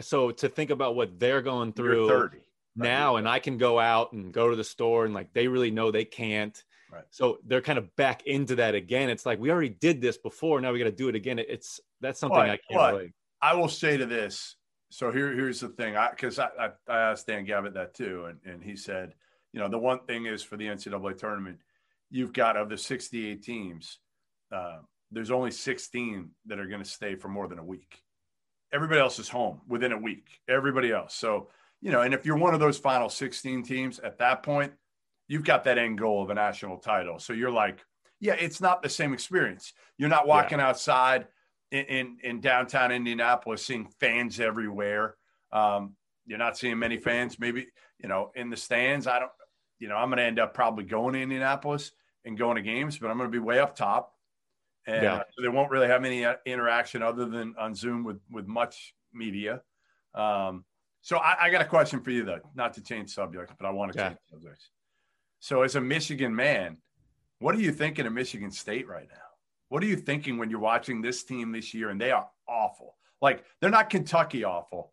so 0.00 0.32
to 0.32 0.48
think 0.48 0.70
about 0.70 0.96
what 0.96 1.20
they're 1.20 1.42
going 1.42 1.72
through 1.72 2.08
You're 2.08 2.28
30 2.28 2.38
now 2.74 3.16
and 3.16 3.28
I 3.28 3.38
can 3.38 3.56
go 3.56 3.78
out 3.78 4.12
and 4.12 4.32
go 4.32 4.50
to 4.50 4.56
the 4.56 4.64
store 4.64 5.04
and 5.04 5.14
like 5.14 5.32
they 5.32 5.46
really 5.46 5.70
know 5.70 5.92
they 5.92 6.04
can't. 6.04 6.60
Right. 6.90 7.04
So 7.10 7.38
they're 7.44 7.60
kind 7.60 7.78
of 7.78 7.94
back 7.94 8.26
into 8.26 8.56
that 8.56 8.74
again. 8.74 9.10
It's 9.10 9.26
like 9.26 9.38
we 9.38 9.50
already 9.52 9.68
did 9.68 10.00
this 10.00 10.16
before. 10.16 10.60
Now 10.60 10.72
we 10.72 10.78
got 10.80 10.86
to 10.86 10.90
do 10.90 11.08
it 11.08 11.14
again. 11.14 11.38
It's 11.38 11.80
that's 12.00 12.20
something 12.20 12.38
but, 12.38 12.50
I 12.50 12.58
can't. 12.70 12.92
Really... 12.92 13.12
I 13.40 13.54
will 13.54 13.68
say 13.68 13.96
to 13.96 14.06
this. 14.06 14.56
So 14.90 15.12
here, 15.12 15.32
here's 15.32 15.60
the 15.60 15.68
thing. 15.68 15.96
I 15.96 16.10
because 16.10 16.38
I, 16.38 16.48
I, 16.58 16.70
I 16.88 16.98
asked 17.10 17.26
Dan 17.26 17.44
Gavitt 17.44 17.74
that 17.74 17.94
too, 17.94 18.26
and 18.26 18.38
and 18.52 18.62
he 18.62 18.76
said, 18.76 19.14
you 19.52 19.60
know, 19.60 19.68
the 19.68 19.78
one 19.78 20.00
thing 20.06 20.26
is 20.26 20.42
for 20.42 20.56
the 20.56 20.66
NCAA 20.66 21.16
tournament, 21.18 21.58
you've 22.10 22.32
got 22.32 22.56
of 22.56 22.68
the 22.68 22.78
68 22.78 23.42
teams, 23.42 23.98
uh, 24.50 24.78
there's 25.10 25.30
only 25.30 25.50
16 25.50 26.30
that 26.46 26.58
are 26.58 26.66
going 26.66 26.82
to 26.82 26.88
stay 26.88 27.14
for 27.14 27.28
more 27.28 27.48
than 27.48 27.58
a 27.58 27.64
week. 27.64 28.00
Everybody 28.72 29.00
else 29.00 29.18
is 29.18 29.28
home 29.28 29.60
within 29.68 29.92
a 29.92 29.98
week. 29.98 30.40
Everybody 30.48 30.90
else. 30.90 31.14
So 31.14 31.48
you 31.80 31.92
know, 31.92 32.00
and 32.00 32.12
if 32.12 32.26
you're 32.26 32.36
one 32.36 32.54
of 32.54 32.60
those 32.60 32.78
final 32.78 33.08
16 33.08 33.62
teams 33.62 33.98
at 34.00 34.18
that 34.18 34.42
point, 34.42 34.72
you've 35.28 35.44
got 35.44 35.64
that 35.64 35.78
end 35.78 35.98
goal 35.98 36.22
of 36.22 36.30
a 36.30 36.34
national 36.34 36.78
title. 36.78 37.18
So 37.18 37.32
you're 37.32 37.50
like, 37.50 37.84
yeah, 38.20 38.34
it's 38.34 38.60
not 38.60 38.82
the 38.82 38.88
same 38.88 39.12
experience. 39.12 39.72
You're 39.96 40.08
not 40.08 40.26
walking 40.26 40.58
yeah. 40.58 40.68
outside 40.68 41.26
in, 41.70 42.18
in, 42.22 42.40
downtown 42.40 42.92
Indianapolis 42.92 43.64
seeing 43.64 43.88
fans 44.00 44.40
everywhere. 44.40 45.16
Um, 45.52 45.94
you're 46.26 46.38
not 46.38 46.56
seeing 46.56 46.78
many 46.78 46.96
fans, 46.96 47.38
maybe, 47.38 47.66
you 47.98 48.08
know, 48.08 48.30
in 48.34 48.50
the 48.50 48.56
stands. 48.56 49.06
I 49.06 49.18
don't, 49.18 49.30
you 49.78 49.88
know, 49.88 49.96
I'm 49.96 50.08
going 50.08 50.18
to 50.18 50.24
end 50.24 50.38
up 50.38 50.54
probably 50.54 50.84
going 50.84 51.14
to 51.14 51.20
Indianapolis 51.20 51.92
and 52.24 52.36
going 52.36 52.56
to 52.56 52.62
games, 52.62 52.98
but 52.98 53.10
I'm 53.10 53.16
going 53.16 53.30
to 53.30 53.32
be 53.32 53.38
way 53.38 53.58
up 53.58 53.76
top. 53.76 54.12
And 54.86 55.02
yeah. 55.02 55.18
so 55.18 55.42
they 55.42 55.48
won't 55.48 55.70
really 55.70 55.88
have 55.88 56.04
any 56.04 56.24
uh, 56.24 56.34
interaction 56.46 57.02
other 57.02 57.26
than 57.26 57.54
on 57.58 57.74
Zoom 57.74 58.04
with, 58.04 58.20
with 58.30 58.46
much 58.46 58.94
media. 59.12 59.62
Um, 60.14 60.64
so 61.02 61.18
I, 61.18 61.36
I, 61.42 61.50
got 61.50 61.60
a 61.60 61.66
question 61.66 62.00
for 62.00 62.10
you 62.10 62.24
though, 62.24 62.40
not 62.54 62.74
to 62.74 62.82
change 62.82 63.10
subjects, 63.10 63.54
but 63.58 63.66
I 63.66 63.70
want 63.70 63.92
to 63.92 63.98
yeah. 63.98 64.08
change 64.08 64.20
subjects. 64.30 64.70
So 65.40 65.62
as 65.62 65.76
a 65.76 65.80
Michigan 65.80 66.34
man, 66.34 66.78
what 67.38 67.54
are 67.54 67.60
you 67.60 67.72
thinking 67.72 68.06
of 68.06 68.12
Michigan 68.12 68.50
State 68.50 68.88
right 68.88 69.06
now? 69.08 69.27
What 69.68 69.82
are 69.82 69.86
you 69.86 69.96
thinking 69.96 70.38
when 70.38 70.50
you're 70.50 70.58
watching 70.58 71.02
this 71.02 71.24
team 71.24 71.52
this 71.52 71.74
year 71.74 71.90
and 71.90 72.00
they 72.00 72.10
are 72.10 72.28
awful? 72.48 72.96
Like 73.20 73.44
they're 73.60 73.70
not 73.70 73.90
Kentucky 73.90 74.44
awful, 74.44 74.92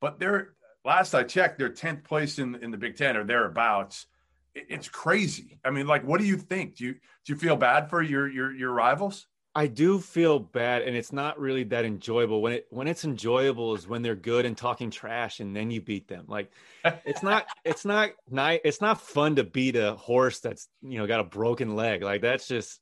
but 0.00 0.18
they're 0.18 0.54
last 0.84 1.14
I 1.14 1.24
checked, 1.24 1.58
they're 1.58 1.70
10th 1.70 2.04
place 2.04 2.38
in, 2.38 2.54
in 2.56 2.70
the 2.70 2.78
Big 2.78 2.96
Ten 2.96 3.16
or 3.16 3.24
thereabouts. 3.24 4.06
it's 4.54 4.88
crazy. 4.88 5.58
I 5.64 5.70
mean, 5.70 5.86
like, 5.86 6.04
what 6.04 6.20
do 6.20 6.26
you 6.26 6.36
think? 6.36 6.76
Do 6.76 6.84
you 6.84 6.92
do 6.94 7.32
you 7.32 7.36
feel 7.36 7.56
bad 7.56 7.90
for 7.90 8.02
your 8.02 8.28
your 8.28 8.54
your 8.54 8.72
rivals? 8.72 9.26
I 9.54 9.68
do 9.68 10.00
feel 10.00 10.38
bad, 10.38 10.82
and 10.82 10.94
it's 10.94 11.14
not 11.14 11.40
really 11.40 11.64
that 11.64 11.86
enjoyable. 11.86 12.42
When 12.42 12.52
it 12.52 12.66
when 12.68 12.86
it's 12.86 13.04
enjoyable 13.04 13.74
is 13.74 13.88
when 13.88 14.02
they're 14.02 14.14
good 14.14 14.44
and 14.44 14.56
talking 14.56 14.90
trash, 14.90 15.40
and 15.40 15.56
then 15.56 15.70
you 15.70 15.80
beat 15.80 16.08
them. 16.08 16.24
Like 16.28 16.52
it's 16.84 17.22
not 17.22 17.46
it's 17.64 17.84
not 17.84 18.10
nice. 18.30 18.60
It's 18.64 18.82
not 18.82 19.00
fun 19.00 19.36
to 19.36 19.44
beat 19.44 19.76
a 19.76 19.94
horse 19.94 20.40
that's 20.40 20.68
you 20.82 20.98
know 20.98 21.06
got 21.06 21.20
a 21.20 21.24
broken 21.24 21.74
leg. 21.74 22.02
Like 22.02 22.20
that's 22.20 22.46
just 22.46 22.80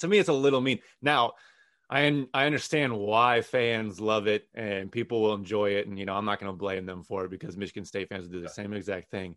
to 0.00 0.08
me, 0.08 0.18
it's 0.18 0.28
a 0.28 0.34
little 0.34 0.60
mean. 0.60 0.78
Now, 1.02 1.32
I 1.88 2.26
I 2.34 2.46
understand 2.46 2.96
why 2.96 3.42
fans 3.42 4.00
love 4.00 4.26
it 4.26 4.48
and 4.54 4.90
people 4.90 5.22
will 5.22 5.34
enjoy 5.34 5.70
it, 5.70 5.86
and 5.86 5.98
you 5.98 6.04
know 6.04 6.14
I'm 6.14 6.24
not 6.24 6.40
going 6.40 6.52
to 6.52 6.56
blame 6.56 6.86
them 6.86 7.02
for 7.02 7.24
it 7.24 7.30
because 7.30 7.56
Michigan 7.56 7.84
State 7.84 8.08
fans 8.08 8.28
do 8.28 8.40
the 8.40 8.48
same 8.48 8.72
exact 8.72 9.10
thing. 9.10 9.36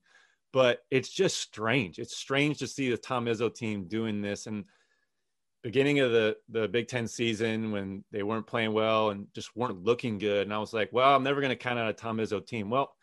But 0.52 0.80
it's 0.90 1.10
just 1.10 1.38
strange. 1.38 2.00
It's 2.00 2.18
strange 2.18 2.58
to 2.60 2.68
see 2.68 2.90
the 2.90 2.98
Tom 2.98 3.26
Izzo 3.26 3.54
team 3.54 3.88
doing 3.88 4.22
this 4.22 4.48
and 4.48 4.66
beginning 5.62 6.00
of 6.00 6.12
the 6.12 6.38
the 6.50 6.68
Big 6.68 6.88
Ten 6.88 7.08
season 7.08 7.72
when 7.72 8.04
they 8.12 8.24
weren't 8.24 8.48
playing 8.48 8.74
well 8.74 9.12
and 9.12 9.28
just 9.36 9.56
weren't 9.56 9.84
looking 9.84 10.18
good. 10.18 10.44
And 10.44 10.54
I 10.54 10.58
was 10.58 10.74
like, 10.74 10.90
well, 10.92 11.16
I'm 11.16 11.24
never 11.24 11.42
going 11.42 11.50
to 11.50 11.56
count 11.56 11.78
out 11.78 11.90
a 11.90 11.94
Tom 11.94 12.18
Izzo 12.18 12.46
team. 12.46 12.70
Well, 12.72 12.96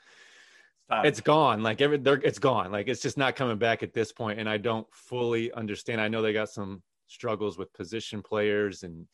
it's 0.91 1.21
gone. 1.21 1.63
Like 1.63 1.81
every, 1.81 1.99
they're, 1.99 2.15
it's 2.15 2.39
gone. 2.39 2.71
Like 2.71 2.89
it's 2.89 3.03
just 3.03 3.19
not 3.19 3.37
coming 3.37 3.59
back 3.59 3.83
at 3.83 3.93
this 3.93 4.13
point. 4.13 4.39
And 4.39 4.49
I 4.49 4.57
don't 4.57 4.87
fully 4.93 5.53
understand. 5.53 6.01
I 6.01 6.09
know 6.09 6.23
they 6.23 6.33
got 6.33 6.49
some 6.49 6.83
struggles 7.07 7.59
with 7.59 7.73
position 7.73 8.23
players 8.23 8.83
and 8.83 9.07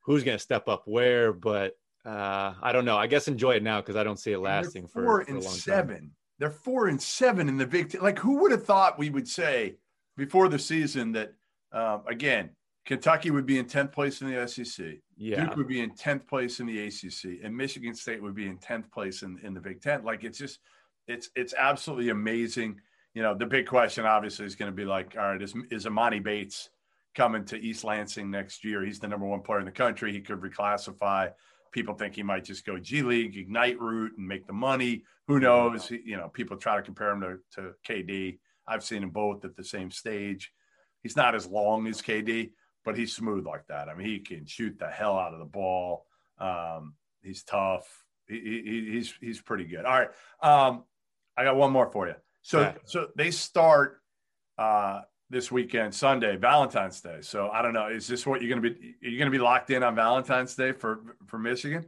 who's 0.00 0.24
going 0.24 0.36
to 0.36 0.42
step 0.42 0.68
up 0.68 0.82
where, 0.86 1.32
but 1.32 1.74
uh, 2.04 2.54
I 2.60 2.72
don't 2.72 2.84
know. 2.84 2.96
I 2.96 3.06
guess 3.06 3.28
enjoy 3.28 3.52
it 3.52 3.62
now 3.62 3.80
because 3.80 3.96
I 3.96 4.02
don't 4.02 4.18
see 4.18 4.32
it 4.32 4.38
lasting 4.38 4.88
four 4.88 5.02
for, 5.02 5.20
and 5.20 5.42
for 5.42 5.48
seven. 5.48 5.96
time. 5.96 6.10
They're 6.38 6.50
four 6.50 6.88
and 6.88 7.00
seven 7.00 7.48
in 7.48 7.56
the 7.56 7.66
Big 7.66 7.90
Ten. 7.90 8.00
Like 8.00 8.18
who 8.18 8.38
would 8.38 8.50
have 8.50 8.64
thought 8.64 8.98
we 8.98 9.10
would 9.10 9.28
say 9.28 9.76
before 10.16 10.48
the 10.48 10.58
season 10.58 11.12
that 11.12 11.34
um, 11.72 12.02
again 12.08 12.50
Kentucky 12.84 13.30
would 13.30 13.46
be 13.46 13.58
in 13.58 13.66
tenth 13.66 13.92
place 13.92 14.20
in 14.22 14.30
the 14.32 14.48
SEC, 14.48 14.96
Yeah. 15.16 15.44
Duke 15.44 15.56
would 15.56 15.68
be 15.68 15.80
in 15.80 15.94
tenth 15.94 16.26
place 16.26 16.58
in 16.58 16.66
the 16.66 16.86
ACC, 16.86 17.44
and 17.44 17.56
Michigan 17.56 17.94
State 17.94 18.20
would 18.20 18.34
be 18.34 18.46
in 18.46 18.58
tenth 18.58 18.90
place 18.90 19.22
in, 19.22 19.38
in 19.44 19.54
the 19.54 19.60
Big 19.60 19.80
Ten. 19.80 20.04
Like 20.04 20.24
it's 20.24 20.38
just 20.38 20.58
it's 21.06 21.30
it's 21.36 21.54
absolutely 21.56 22.08
amazing. 22.08 22.80
You 23.14 23.22
know, 23.22 23.34
the 23.36 23.46
big 23.46 23.66
question 23.66 24.04
obviously 24.06 24.46
is 24.46 24.56
going 24.56 24.70
to 24.70 24.74
be 24.74 24.84
like, 24.84 25.14
all 25.16 25.28
right, 25.32 25.40
is 25.40 25.54
is 25.70 25.86
Emoni 25.86 26.22
Bates 26.22 26.70
coming 27.14 27.44
to 27.46 27.56
East 27.60 27.84
Lansing 27.84 28.30
next 28.30 28.64
year? 28.64 28.84
He's 28.84 28.98
the 28.98 29.08
number 29.08 29.26
one 29.26 29.40
player 29.42 29.60
in 29.60 29.66
the 29.66 29.72
country. 29.72 30.12
He 30.12 30.20
could 30.20 30.40
reclassify. 30.40 31.32
People 31.72 31.94
think 31.94 32.14
he 32.14 32.22
might 32.22 32.44
just 32.44 32.66
go 32.66 32.78
G 32.78 33.02
League, 33.02 33.36
Ignite 33.36 33.80
route, 33.80 34.12
and 34.18 34.26
make 34.28 34.46
the 34.46 34.52
money. 34.52 35.04
Who 35.28 35.40
knows? 35.40 35.88
He- 35.88 36.02
You 36.04 36.16
know, 36.16 36.28
people 36.28 36.56
try 36.56 36.76
to 36.76 36.82
compare 36.82 37.10
him 37.10 37.20
to, 37.22 37.38
to 37.54 37.72
KD. 37.88 38.38
I've 38.66 38.84
seen 38.84 39.00
them 39.00 39.10
both 39.10 39.44
at 39.44 39.56
the 39.56 39.64
same 39.64 39.90
stage. 39.90 40.52
He's 41.02 41.16
not 41.16 41.34
as 41.34 41.46
long 41.46 41.86
as 41.88 42.00
KD, 42.02 42.52
but 42.84 42.96
he's 42.96 43.14
smooth 43.16 43.46
like 43.46 43.66
that. 43.68 43.88
I 43.88 43.94
mean, 43.94 44.06
he 44.06 44.18
can 44.20 44.46
shoot 44.46 44.78
the 44.78 44.88
hell 44.88 45.18
out 45.18 45.32
of 45.32 45.38
the 45.40 45.44
ball. 45.46 46.06
Um, 46.38 46.94
he's 47.22 47.42
tough. 47.42 47.86
He, 48.28 48.38
he, 48.38 48.90
he's 48.92 49.12
he's 49.20 49.40
pretty 49.40 49.64
good. 49.64 49.84
All 49.84 49.98
right, 49.98 50.08
um, 50.42 50.84
I 51.36 51.42
got 51.44 51.56
one 51.56 51.72
more 51.72 51.90
for 51.90 52.06
you. 52.06 52.14
So 52.42 52.60
Yeah. 52.60 52.74
so 52.84 53.08
they 53.16 53.30
start 53.32 54.00
uh, 54.58 55.00
this 55.32 55.50
weekend, 55.50 55.94
Sunday, 55.94 56.36
Valentine's 56.36 57.00
Day. 57.00 57.18
So 57.22 57.48
I 57.48 57.62
don't 57.62 57.72
know. 57.72 57.88
Is 57.88 58.06
this 58.06 58.26
what 58.26 58.42
you're 58.42 58.50
going 58.50 58.62
to 58.62 58.70
be? 58.70 58.94
Are 59.02 59.10
you 59.10 59.18
going 59.18 59.32
to 59.32 59.36
be 59.36 59.42
locked 59.42 59.70
in 59.70 59.82
on 59.82 59.94
Valentine's 59.96 60.54
Day 60.54 60.72
for 60.72 61.16
for 61.26 61.38
Michigan? 61.38 61.86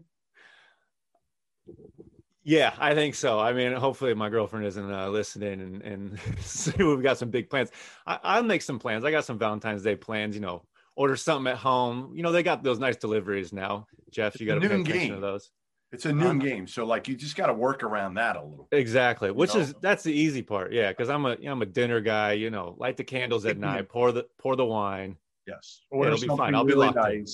Yeah, 2.42 2.74
I 2.78 2.94
think 2.94 3.14
so. 3.14 3.38
I 3.38 3.52
mean, 3.52 3.72
hopefully 3.72 4.12
my 4.14 4.28
girlfriend 4.28 4.66
isn't 4.66 4.92
uh, 4.92 5.08
listening 5.08 5.60
and, 5.60 5.82
and 5.82 6.20
we've 6.78 7.02
got 7.02 7.16
some 7.16 7.30
big 7.30 7.48
plans. 7.48 7.70
I, 8.06 8.18
I'll 8.22 8.42
make 8.42 8.60
some 8.60 8.78
plans. 8.78 9.04
I 9.04 9.10
got 9.10 9.24
some 9.24 9.38
Valentine's 9.38 9.82
Day 9.82 9.96
plans, 9.96 10.34
you 10.34 10.42
know, 10.42 10.62
order 10.94 11.16
something 11.16 11.50
at 11.50 11.58
home. 11.58 12.12
You 12.14 12.22
know, 12.22 12.32
they 12.32 12.42
got 12.42 12.62
those 12.62 12.78
nice 12.78 12.96
deliveries 12.96 13.52
now. 13.52 13.86
Jeff, 14.10 14.38
you 14.40 14.46
got 14.46 14.56
to 14.56 14.60
pay 14.60 14.68
noon 14.68 14.82
attention 14.82 15.08
game. 15.08 15.14
to 15.14 15.20
those. 15.20 15.50
It's 15.94 16.06
a 16.06 16.12
noon 16.12 16.40
Uh, 16.40 16.44
game, 16.44 16.66
so 16.66 16.84
like 16.84 17.06
you 17.06 17.14
just 17.14 17.36
got 17.36 17.46
to 17.46 17.54
work 17.54 17.84
around 17.84 18.14
that 18.14 18.34
a 18.34 18.42
little. 18.42 18.66
Exactly. 18.72 19.30
Which 19.30 19.54
know? 19.54 19.60
is 19.60 19.74
that's 19.80 20.02
the 20.02 20.12
easy 20.12 20.42
part. 20.42 20.72
Yeah, 20.72 20.90
because 20.90 21.08
I'm 21.08 21.24
a 21.24 21.36
I'm 21.46 21.62
a 21.62 21.66
dinner 21.66 22.00
guy. 22.00 22.32
You 22.32 22.50
know, 22.50 22.74
light 22.78 22.96
the 22.96 23.04
candles 23.04 23.46
at 23.46 23.58
night, 23.58 23.88
pour 23.88 24.10
the 24.10 24.26
pour 24.38 24.56
the 24.56 24.66
wine. 24.66 25.16
Yes, 25.46 25.82
or 25.90 26.06
it'll 26.06 26.20
be 26.20 26.26
fine. 26.26 26.54
I'll 26.54 26.64
be 26.64 26.72
really 26.72 26.88
locked 26.88 27.12
in. 27.12 27.24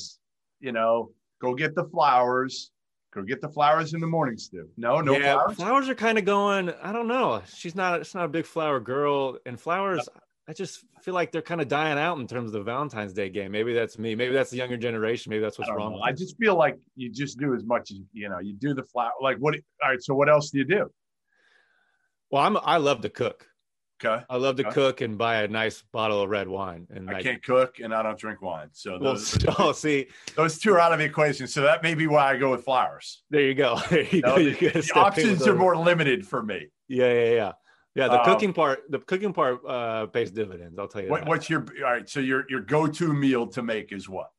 You 0.61 0.73
know, 0.73 1.11
go 1.41 1.55
get 1.55 1.75
the 1.75 1.85
flowers. 1.85 2.71
Go 3.15 3.23
get 3.23 3.41
the 3.41 3.49
flowers 3.49 3.95
in 3.95 4.01
the 4.01 4.07
morning, 4.07 4.37
Stu. 4.37 4.69
No, 4.77 5.01
no 5.01 5.15
yeah, 5.15 5.35
flowers. 5.35 5.57
flowers 5.57 5.89
are 5.89 5.95
kind 5.95 6.19
of 6.19 6.25
going. 6.25 6.71
I 6.83 6.93
don't 6.93 7.09
know. 7.09 7.43
She's 7.57 7.75
not. 7.75 8.01
It's 8.01 8.15
not 8.15 8.27
a 8.27 8.29
big 8.29 8.45
flower 8.45 8.79
girl, 8.79 9.39
and 9.47 9.59
flowers. 9.59 10.09
I 10.51 10.53
just 10.53 10.85
feel 11.01 11.15
like 11.15 11.31
they're 11.31 11.43
kind 11.43 11.61
of 11.61 11.69
dying 11.69 11.97
out 11.97 12.19
in 12.19 12.27
terms 12.27 12.49
of 12.49 12.55
the 12.55 12.63
Valentine's 12.65 13.13
Day 13.13 13.29
game. 13.29 13.53
Maybe 13.53 13.73
that's 13.73 14.01
me. 14.01 14.17
Maybe 14.17 14.35
that's 14.35 14.51
the 14.51 14.57
younger 14.57 14.77
generation. 14.77 15.31
Maybe 15.31 15.41
that's 15.41 15.61
what's 15.61 15.69
don't 15.69 15.77
wrong. 15.77 15.93
with 15.93 16.03
I 16.03 16.11
just 16.11 16.37
feel 16.39 16.57
like 16.57 16.77
you 16.97 17.09
just 17.09 17.39
do 17.39 17.55
as 17.55 17.63
much 17.65 17.93
as 17.93 17.99
you 18.13 18.29
know. 18.29 18.41
You 18.41 18.55
do 18.55 18.75
the 18.75 18.83
flower. 18.83 19.13
Like 19.23 19.37
what? 19.37 19.55
All 19.55 19.91
right. 19.91 20.03
So 20.03 20.13
what 20.13 20.29
else 20.29 20.51
do 20.51 20.59
you 20.59 20.65
do? 20.65 20.91
Well, 22.33 22.43
I'm. 22.43 22.57
I 22.65 22.79
love 22.79 23.01
to 23.03 23.09
cook. 23.09 23.47
Okay. 24.05 24.25
I 24.29 24.37
love 24.39 24.57
to 24.57 24.67
Okay. 24.67 24.75
cook 24.75 25.03
and 25.03 25.17
buy 25.17 25.43
a 25.43 25.47
nice 25.47 25.85
bottle 25.93 26.21
of 26.21 26.29
red 26.29 26.49
wine. 26.49 26.89
And 26.91 27.09
I 27.09 27.13
like, 27.13 27.23
can't 27.23 27.43
cook 27.45 27.79
and 27.79 27.95
I 27.95 28.03
don't 28.03 28.19
drink 28.19 28.43
wine. 28.43 28.71
So 28.73 28.99
well, 29.01 29.15
those, 29.15 29.29
so, 29.29 29.55
oh, 29.61 29.71
see, 29.71 30.09
those 30.35 30.59
two 30.59 30.73
are 30.73 30.81
out 30.81 30.93
of 30.93 30.99
the 30.99 31.05
equation. 31.05 31.47
So 31.47 31.61
that 31.63 31.85
may 31.85 31.95
be 31.95 32.09
why 32.09 32.33
I 32.33 32.37
go 32.39 32.51
with 32.51 32.65
flowers. 32.65 33.23
there 33.31 33.43
you 33.43 33.55
go. 33.55 33.79
There 33.91 34.03
you 34.03 34.23
No, 34.23 34.37
go. 34.37 34.43
The, 34.43 34.51
the 34.51 34.57
step 34.57 34.75
in 34.75 34.81
with 34.81 34.97
options 34.97 35.47
are 35.47 35.55
more 35.55 35.77
limited 35.77 36.27
for 36.27 36.43
me. 36.43 36.71
Yeah, 36.89 37.13
yeah, 37.13 37.31
yeah. 37.35 37.53
Yeah, 37.95 38.07
the 38.09 38.21
Um, 38.21 38.25
cooking 38.25 38.53
part, 38.53 38.85
the 38.89 39.01
cooking 39.01 39.33
part 39.33 39.61
uh 39.67 40.07
pays 40.07 40.31
dividends, 40.31 40.79
I'll 40.79 40.89
tell 40.89 41.03
you 41.03 41.09
What, 41.11 41.23
that. 41.23 41.29
what's 41.29 41.51
your 41.51 41.67
all 41.85 41.93
right? 41.93 42.09
So 42.09 42.21
your 42.21 42.45
your 42.49 42.61
go 42.61 42.87
to 42.87 43.13
meal 43.13 43.47
to 43.49 43.63
make 43.63 43.93
is 43.93 44.09
what? 44.09 44.31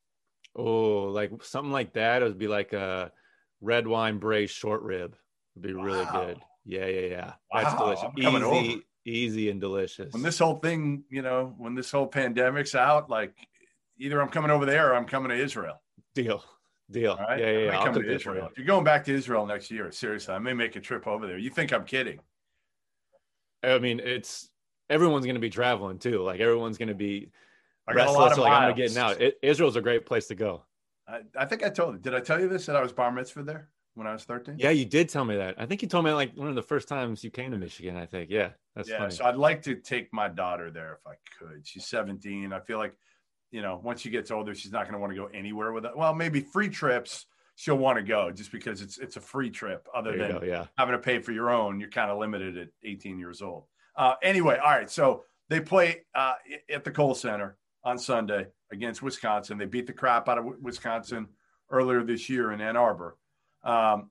Oh, 0.55 1.03
like 1.05 1.31
something 1.43 1.71
like 1.71 1.93
that. 1.93 2.21
It 2.21 2.25
would 2.25 2.37
be 2.37 2.47
like 2.47 2.73
a 2.73 3.11
red 3.61 3.87
wine 3.87 4.17
braised 4.19 4.53
short 4.55 4.81
rib. 4.83 5.15
It'd 5.55 5.67
be 5.67 5.73
really 5.73 6.05
good. 6.11 6.37
Yeah, 6.65 6.85
yeah, 6.85 7.07
yeah. 7.07 7.33
That's 7.53 7.73
delicious. 7.75 8.09
Easy, 8.17 8.27
over. 8.43 8.81
easy 9.05 9.49
and 9.49 9.59
delicious. 9.59 10.13
When 10.13 10.23
this 10.23 10.39
whole 10.39 10.55
thing, 10.55 11.03
you 11.09 11.21
know, 11.21 11.53
when 11.57 11.75
this 11.75 11.91
whole 11.91 12.07
pandemic's 12.07 12.75
out, 12.75 13.09
like 13.09 13.33
either 13.97 14.21
I'm 14.21 14.29
coming 14.29 14.51
over 14.51 14.65
there 14.65 14.91
or 14.91 14.95
I'm 14.95 15.05
coming 15.05 15.29
to 15.29 15.35
Israel. 15.35 15.81
deal, 16.15 16.43
deal. 16.89 17.11
All 17.13 17.17
right. 17.17 17.39
Yeah, 17.39 17.51
yeah, 17.51 17.59
yeah. 17.65 17.77
I'll 17.79 17.85
come 17.85 17.95
to 17.95 18.13
Israel. 18.13 18.47
If 18.51 18.57
you're 18.57 18.67
going 18.67 18.83
back 18.83 19.03
to 19.05 19.13
Israel 19.13 19.45
next 19.45 19.71
year, 19.71 19.91
seriously, 19.91 20.33
I 20.33 20.39
may 20.39 20.53
make 20.53 20.75
a 20.75 20.79
trip 20.81 21.07
over 21.07 21.27
there. 21.27 21.37
You 21.37 21.49
think 21.49 21.73
I'm 21.73 21.85
kidding? 21.85 22.19
I 23.63 23.79
mean, 23.79 23.99
it's 23.99 24.49
everyone's 24.89 25.25
going 25.25 25.35
to 25.35 25.41
be 25.41 25.49
traveling 25.49 25.99
too. 25.99 26.21
Like 26.21 26.39
everyone's 26.39 26.77
going 26.77 26.89
to 26.89 26.95
be 26.95 27.31
I 27.87 27.93
got 27.93 28.07
a 28.07 28.11
lot 28.11 28.29
restless. 28.29 28.37
of 28.37 28.43
Like 28.43 28.53
I'm 28.53 28.61
miles. 28.63 28.77
getting 28.77 28.97
out. 28.97 29.21
It, 29.21 29.37
Israel's 29.41 29.75
a 29.75 29.81
great 29.81 30.05
place 30.05 30.27
to 30.27 30.35
go. 30.35 30.63
I, 31.07 31.21
I 31.37 31.45
think 31.45 31.63
I 31.63 31.69
told 31.69 31.95
you. 31.95 31.99
Did 31.99 32.13
I 32.15 32.19
tell 32.19 32.39
you 32.39 32.47
this 32.47 32.65
that 32.67 32.75
I 32.75 32.81
was 32.81 32.91
bar 32.91 33.11
mitzvah 33.11 33.43
there 33.43 33.69
when 33.95 34.07
I 34.07 34.13
was 34.13 34.23
13? 34.23 34.55
Yeah, 34.57 34.69
you 34.69 34.85
did 34.85 35.09
tell 35.09 35.25
me 35.25 35.35
that. 35.37 35.55
I 35.57 35.65
think 35.65 35.81
you 35.81 35.87
told 35.87 36.05
me 36.05 36.11
like 36.11 36.35
one 36.35 36.47
of 36.47 36.55
the 36.55 36.61
first 36.61 36.87
times 36.87 37.23
you 37.23 37.31
came 37.31 37.51
to 37.51 37.57
Michigan. 37.57 37.95
I 37.97 38.05
think. 38.05 38.29
Yeah, 38.29 38.49
that's 38.75 38.89
yeah. 38.89 38.97
funny. 38.99 39.11
So 39.11 39.25
I'd 39.25 39.35
like 39.35 39.61
to 39.63 39.75
take 39.75 40.13
my 40.13 40.27
daughter 40.27 40.71
there 40.71 40.93
if 40.93 41.07
I 41.07 41.15
could. 41.39 41.67
She's 41.67 41.85
17. 41.87 42.53
I 42.53 42.59
feel 42.59 42.77
like, 42.77 42.95
you 43.51 43.61
know, 43.61 43.79
once 43.83 44.01
she 44.01 44.09
gets 44.09 44.31
older, 44.31 44.55
she's 44.55 44.71
not 44.71 44.83
going 44.83 44.93
to 44.93 44.99
want 44.99 45.11
to 45.11 45.17
go 45.17 45.25
anywhere 45.33 45.71
with 45.73 45.85
it. 45.85 45.95
Well, 45.95 46.13
maybe 46.13 46.39
free 46.39 46.69
trips. 46.69 47.25
She'll 47.61 47.77
want 47.77 47.99
to 47.99 48.03
go 48.03 48.31
just 48.31 48.51
because 48.51 48.81
it's 48.81 48.97
it's 48.97 49.17
a 49.17 49.21
free 49.21 49.51
trip. 49.51 49.87
Other 49.93 50.17
there 50.17 50.29
than 50.29 50.39
go. 50.39 50.43
Yeah. 50.43 50.65
having 50.79 50.93
to 50.93 50.97
pay 50.97 51.19
for 51.19 51.31
your 51.31 51.51
own, 51.51 51.79
you're 51.79 51.91
kind 51.91 52.09
of 52.09 52.17
limited 52.17 52.57
at 52.57 52.69
18 52.83 53.19
years 53.19 53.43
old. 53.43 53.65
Uh, 53.95 54.15
anyway, 54.23 54.57
all 54.57 54.71
right. 54.71 54.89
So 54.89 55.25
they 55.47 55.59
play 55.59 56.01
uh, 56.15 56.33
at 56.73 56.83
the 56.83 56.89
Kohl 56.89 57.13
Center 57.13 57.57
on 57.83 57.99
Sunday 57.99 58.47
against 58.71 59.03
Wisconsin. 59.03 59.59
They 59.59 59.65
beat 59.67 59.85
the 59.85 59.93
crap 59.93 60.27
out 60.27 60.39
of 60.39 60.45
Wisconsin 60.59 61.27
earlier 61.69 62.01
this 62.01 62.27
year 62.29 62.51
in 62.51 62.61
Ann 62.61 62.75
Arbor. 62.75 63.15
Um, 63.63 64.09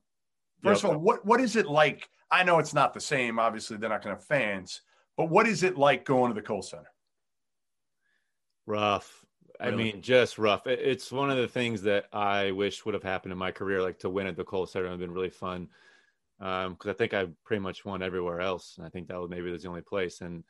first 0.63 0.83
Yep. 0.83 0.91
of 0.93 0.97
all, 0.97 1.03
what 1.03 1.25
what 1.25 1.41
is 1.41 1.57
it 1.57 1.67
like? 1.67 2.07
I 2.31 2.43
know 2.45 2.57
it's 2.57 2.73
not 2.73 2.93
the 2.93 3.01
same. 3.01 3.37
Obviously, 3.37 3.75
they're 3.75 3.89
not 3.89 4.01
going 4.01 4.15
to 4.15 4.19
have 4.21 4.27
fans, 4.27 4.81
but 5.17 5.25
what 5.29 5.45
is 5.45 5.63
it 5.63 5.77
like 5.77 6.05
going 6.05 6.31
to 6.33 6.35
the 6.35 6.41
Kohl 6.41 6.61
Center? 6.61 6.89
Rough. 8.65 9.25
I 9.61 9.71
mean, 9.71 10.01
just 10.01 10.37
rough. 10.37 10.65
It's 10.67 11.11
one 11.11 11.29
of 11.29 11.37
the 11.37 11.47
things 11.47 11.83
that 11.83 12.05
I 12.11 12.51
wish 12.51 12.83
would 12.85 12.93
have 12.93 13.03
happened 13.03 13.31
in 13.31 13.37
my 13.37 13.51
career. 13.51 13.81
Like 13.81 13.99
to 13.99 14.09
win 14.09 14.27
at 14.27 14.35
the 14.35 14.43
Kohl 14.43 14.65
Center 14.65 14.85
would 14.85 14.91
have 14.91 14.99
been 14.99 15.13
really 15.13 15.29
fun. 15.29 15.69
Um, 16.39 16.73
because 16.73 16.89
I 16.89 16.93
think 16.93 17.13
I 17.13 17.27
pretty 17.45 17.61
much 17.61 17.85
won 17.85 18.01
everywhere 18.01 18.41
else. 18.41 18.75
And 18.77 18.85
I 18.85 18.89
think 18.89 19.07
that 19.07 19.19
was 19.19 19.29
maybe 19.29 19.51
was 19.51 19.61
the 19.61 19.69
only 19.69 19.81
place. 19.81 20.21
And 20.21 20.43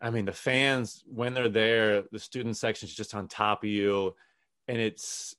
I 0.00 0.10
mean, 0.10 0.24
the 0.24 0.32
fans 0.32 1.04
when 1.06 1.34
they're 1.34 1.48
there, 1.48 2.02
the 2.10 2.18
student 2.18 2.56
section's 2.56 2.92
just 2.94 3.14
on 3.14 3.28
top 3.28 3.62
of 3.62 3.70
you, 3.70 4.14
and 4.66 4.78
it's 4.78 5.36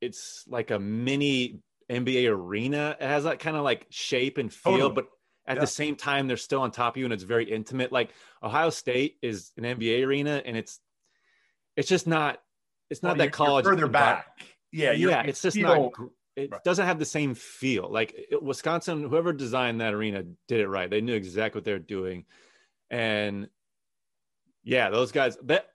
it's 0.00 0.44
like 0.48 0.70
a 0.70 0.78
mini 0.78 1.60
NBA 1.90 2.30
arena. 2.30 2.96
It 2.98 3.06
has 3.06 3.24
that 3.24 3.38
kind 3.38 3.56
of 3.56 3.62
like 3.62 3.86
shape 3.90 4.38
and 4.38 4.52
feel, 4.52 4.72
Totally. 4.72 4.94
but 4.94 5.08
at 5.46 5.56
Yeah. 5.56 5.60
the 5.60 5.66
same 5.66 5.96
time, 5.96 6.26
they're 6.26 6.36
still 6.36 6.62
on 6.62 6.70
top 6.70 6.94
of 6.94 6.98
you, 6.98 7.04
and 7.04 7.12
it's 7.12 7.22
very 7.22 7.44
intimate. 7.50 7.92
Like 7.92 8.10
Ohio 8.42 8.70
State 8.70 9.18
is 9.22 9.52
an 9.56 9.64
NBA 9.64 10.06
arena, 10.06 10.42
and 10.44 10.56
it's 10.56 10.80
it's 11.80 11.88
just 11.88 12.06
not 12.06 12.40
it's 12.90 13.02
not 13.02 13.10
Well, 13.10 13.14
that 13.16 13.22
you're- 13.24 13.26
you're 13.26 13.46
college 13.46 13.64
further 13.64 13.88
back. 13.88 14.26
Yeah, 14.72 14.92
yeah, 14.92 15.22
it's 15.22 15.42
just 15.42 15.56
feel- 15.56 15.90
not. 15.98 16.10
It 16.36 16.50
Right. 16.52 16.62
doesn't 16.64 16.86
have 16.86 16.98
the 17.00 17.04
same 17.04 17.34
feel. 17.34 17.90
Like 17.90 18.14
it, 18.30 18.40
Wisconsin, 18.42 19.02
whoever 19.02 19.32
designed 19.32 19.80
that 19.80 19.92
arena 19.94 20.22
did 20.46 20.60
it 20.60 20.68
right. 20.68 20.88
They 20.88 21.00
knew 21.00 21.14
exactly 21.14 21.58
what 21.58 21.64
they 21.64 21.72
were 21.72 21.78
doing, 21.80 22.24
and 22.88 23.48
yeah, 24.62 24.90
those 24.90 25.12
guys. 25.12 25.36
That 25.44 25.66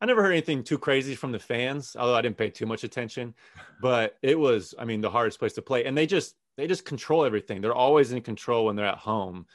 I 0.00 0.06
never 0.06 0.22
heard 0.22 0.32
anything 0.32 0.62
too 0.64 0.78
crazy 0.78 1.14
from 1.14 1.32
the 1.32 1.38
fans, 1.38 1.96
although 1.98 2.14
I 2.14 2.22
didn't 2.22 2.38
pay 2.38 2.50
too 2.50 2.66
much 2.66 2.84
attention. 2.84 3.34
But 3.82 4.16
it 4.22 4.38
was, 4.38 4.74
I 4.78 4.84
mean, 4.84 5.00
the 5.00 5.10
hardest 5.10 5.38
place 5.38 5.54
to 5.54 5.62
play, 5.62 5.84
and 5.84 5.96
they 5.96 6.06
just 6.06 6.36
they 6.56 6.66
just 6.66 6.84
control 6.84 7.24
everything. 7.24 7.60
They're 7.60 7.74
always 7.74 8.12
in 8.12 8.20
control 8.22 8.66
when 8.66 8.76
they're 8.76 8.86
at 8.86 8.98
home, 8.98 9.46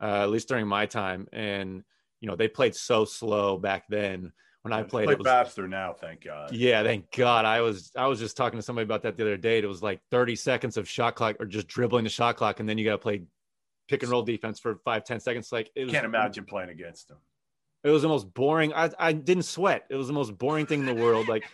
uh, 0.00 0.22
at 0.22 0.30
least 0.30 0.48
during 0.48 0.66
my 0.66 0.86
time. 0.86 1.28
And 1.32 1.84
you 2.20 2.28
know, 2.28 2.36
they 2.36 2.48
played 2.48 2.74
so 2.74 3.04
slow 3.04 3.56
back 3.58 3.84
then. 3.88 4.32
When 4.66 4.72
I 4.72 4.82
played, 4.82 5.04
play 5.04 5.12
it 5.12 5.18
was 5.20 5.26
faster 5.26 5.68
now, 5.68 5.92
thank 5.92 6.24
God. 6.24 6.52
yeah, 6.52 6.82
thank 6.82 7.08
God. 7.12 7.44
I 7.44 7.60
was 7.60 7.92
I 7.96 8.08
was 8.08 8.18
just 8.18 8.36
talking 8.36 8.58
to 8.58 8.62
somebody 8.64 8.82
about 8.82 9.02
that 9.02 9.16
the 9.16 9.22
other 9.22 9.36
day. 9.36 9.58
It 9.58 9.66
was 9.66 9.80
like 9.80 10.00
30 10.10 10.34
seconds 10.34 10.76
of 10.76 10.88
shot 10.88 11.14
clock 11.14 11.36
or 11.38 11.46
just 11.46 11.68
dribbling 11.68 12.02
the 12.02 12.10
shot 12.10 12.36
clock, 12.36 12.58
and 12.58 12.68
then 12.68 12.76
you 12.76 12.84
got 12.84 12.92
to 12.92 12.98
play 12.98 13.22
pick 13.86 14.02
and 14.02 14.10
roll 14.10 14.22
defense 14.22 14.58
for 14.58 14.80
five, 14.84 15.04
10 15.04 15.20
seconds. 15.20 15.52
Like 15.52 15.70
it 15.76 15.84
was, 15.84 15.92
Can't 15.92 16.04
imagine 16.04 16.46
playing 16.46 16.70
against 16.70 17.06
them. 17.06 17.18
It 17.84 17.90
was 17.90 18.02
the 18.02 18.08
most 18.08 18.34
boring. 18.34 18.74
I, 18.74 18.90
I 18.98 19.12
didn't 19.12 19.44
sweat. 19.44 19.84
It 19.88 19.94
was 19.94 20.08
the 20.08 20.12
most 20.12 20.36
boring 20.36 20.66
thing 20.66 20.80
in 20.80 20.86
the 20.86 21.00
world. 21.00 21.28
Like 21.28 21.44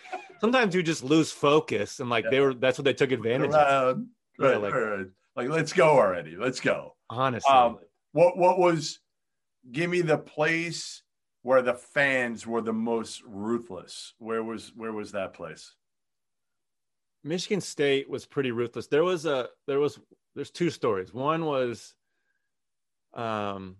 sometimes 0.40 0.75
you 0.75 0.83
just 0.83 1.05
lose 1.05 1.31
focus, 1.31 2.01
and 2.01 2.09
like 2.09 2.25
yeah. 2.25 2.31
they 2.31 2.40
were. 2.40 2.55
That's 2.55 2.79
what 2.79 2.87
they 2.87 2.94
took 2.94 3.12
advantage 3.12 3.53
of. 3.53 3.98
Right, 4.38 4.53
yeah, 4.53 4.57
like, 4.57 4.72
right. 4.72 5.07
like 5.37 5.48
let's 5.51 5.75
go 5.75 5.90
already. 5.90 6.37
Let's 6.37 6.61
go. 6.61 6.96
Honestly, 7.11 7.53
um, 7.53 7.79
what 8.12 8.38
what 8.38 8.59
was? 8.59 9.01
Give 9.70 9.90
me 9.90 10.01
the 10.01 10.16
place 10.16 11.01
where 11.42 11.62
the 11.62 11.74
fans 11.74 12.46
were 12.46 12.61
the 12.61 12.72
most 12.72 13.22
ruthless. 13.26 14.14
Where 14.18 14.42
was 14.42 14.72
where 14.74 14.92
was 14.92 15.12
that 15.12 15.35
place? 15.35 15.74
Michigan 17.24 17.61
State 17.61 18.09
was 18.09 18.26
pretty 18.26 18.50
ruthless. 18.50 18.87
There 18.87 19.05
was 19.05 19.26
a 19.26 19.48
there 19.66 19.81
was 19.81 19.98
there's 20.35 20.50
two 20.50 20.70
stories. 20.70 21.12
One 21.12 21.44
was 21.44 21.94
um 23.14 23.76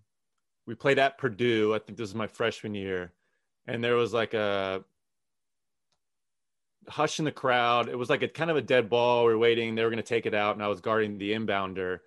we 0.67 0.75
played 0.75 0.99
at 0.99 1.19
Purdue. 1.19 1.75
I 1.75 1.79
think 1.79 1.99
this 1.99 2.09
is 2.09 2.15
my 2.15 2.27
freshman 2.27 2.75
year, 2.75 3.13
and 3.67 3.83
there 3.83 3.97
was 3.97 4.13
like 4.13 4.35
a 4.35 4.85
hush 6.89 7.19
in 7.19 7.25
the 7.25 7.33
crowd. 7.33 7.89
It 7.89 7.99
was 7.99 8.11
like 8.11 8.23
a 8.23 8.29
kind 8.29 8.51
of 8.51 8.57
a 8.57 8.63
dead 8.63 8.89
ball. 8.89 9.25
We 9.25 9.33
were 9.33 9.39
waiting. 9.39 9.75
They 9.75 9.83
were 9.83 9.91
going 9.91 9.97
to 9.97 10.03
take 10.03 10.27
it 10.27 10.35
out, 10.35 10.55
and 10.55 10.65
I 10.65 10.69
was 10.69 10.81
guarding 10.81 11.19
the 11.19 11.33
inbounder, 11.33 12.01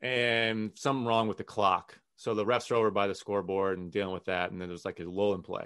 and 0.00 0.72
something 0.74 1.06
wrong 1.06 1.28
with 1.28 1.38
the 1.38 1.44
clock. 1.44 1.98
So 2.22 2.34
the 2.34 2.44
refs 2.44 2.70
are 2.70 2.76
over 2.76 2.92
by 2.92 3.08
the 3.08 3.16
scoreboard 3.16 3.80
and 3.80 3.90
dealing 3.90 4.14
with 4.14 4.26
that, 4.26 4.52
and 4.52 4.60
then 4.60 4.68
there's 4.68 4.84
like 4.84 5.00
a 5.00 5.04
lull 5.04 5.34
in 5.34 5.42
play, 5.42 5.64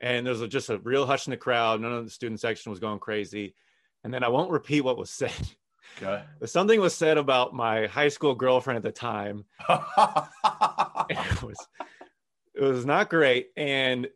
and 0.00 0.26
there's 0.26 0.44
just 0.48 0.68
a 0.68 0.78
real 0.78 1.06
hush 1.06 1.28
in 1.28 1.30
the 1.30 1.36
crowd. 1.36 1.80
None 1.80 1.92
of 1.92 2.04
the 2.04 2.10
student 2.10 2.40
section 2.40 2.70
was 2.70 2.80
going 2.80 2.98
crazy, 2.98 3.54
and 4.02 4.12
then 4.12 4.24
I 4.24 4.28
won't 4.30 4.50
repeat 4.50 4.80
what 4.80 4.98
was 4.98 5.10
said. 5.10 5.32
Okay. 6.02 6.24
Something 6.46 6.80
was 6.80 6.94
said 6.94 7.18
about 7.18 7.54
my 7.54 7.86
high 7.86 8.08
school 8.08 8.34
girlfriend 8.34 8.78
at 8.78 8.82
the 8.82 8.90
time. 8.90 9.44
it 9.68 11.42
was 11.42 11.68
it 12.54 12.62
was 12.62 12.86
not 12.86 13.10
great 13.10 13.48
and 13.56 14.06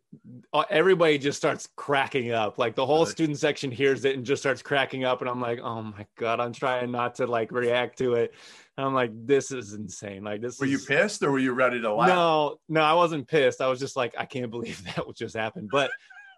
uh, 0.53 0.64
everybody 0.70 1.18
just 1.18 1.37
starts 1.37 1.68
cracking 1.77 2.31
up. 2.33 2.57
Like 2.57 2.77
the 2.77 2.87
whole 2.87 3.05
student 3.05 3.38
section 3.38 3.70
hears 3.70 4.05
it 4.05 4.16
and 4.16 4.24
just 4.24 4.42
starts 4.42 4.62
cracking 4.62 5.05
up 5.05 5.20
and 5.20 5.29
i'm 5.29 5.40
like 5.40 5.61
oh 5.61 5.83
my 5.83 6.07
god 6.16 6.40
i'm 6.40 6.53
trying 6.53 6.90
not 6.90 7.16
to 7.16 7.27
like 7.27 7.51
react 7.51 7.98
to 7.98 8.14
it. 8.14 8.35
I'm 8.77 8.94
like 8.94 9.11
this 9.27 9.51
is 9.51 9.74
insane. 9.74 10.22
Like 10.22 10.40
this 10.40 10.61
were 10.61 10.66
is... 10.66 10.72
you 10.72 10.79
pissed 10.79 11.22
or 11.22 11.33
were 11.33 11.38
you 11.38 11.53
ready 11.53 11.81
to 11.81 11.92
laugh? 11.92 12.09
No 12.09 12.57
no 12.68 12.81
i 12.81 12.92
wasn't 12.92 13.27
pissed. 13.27 13.61
I 13.61 13.66
was 13.66 13.81
just 13.81 13.96
like 13.96 14.14
i 14.16 14.24
can't 14.24 14.51
believe 14.53 14.83
that 14.85 15.07
what 15.07 15.16
just 15.16 15.37
happened. 15.37 15.70
But 15.70 15.90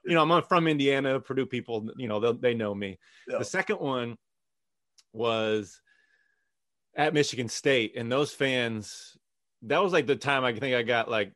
you 0.05 0.15
know 0.15 0.23
i'm 0.23 0.43
from 0.45 0.67
indiana. 0.67 1.21
Purdue 1.21 1.47
people 1.47 1.91
you 1.97 2.09
know 2.09 2.33
they 2.33 2.55
know 2.55 2.75
me. 2.75 2.99
Yeah. 3.29 3.39
the 3.39 3.45
second 3.45 3.77
one 3.77 4.17
was 5.13 5.81
at 6.97 7.15
Michigan 7.15 7.49
State, 7.49 7.95
and 7.97 8.11
those 8.11 8.33
fans, 8.33 9.17
that 9.63 9.83
was 9.83 9.93
like 9.93 10.07
the 10.07 10.17
time 10.17 10.45
I 10.45 10.53
think 10.53 10.75
I 10.75 10.83
got 10.83 11.11
like 11.11 11.33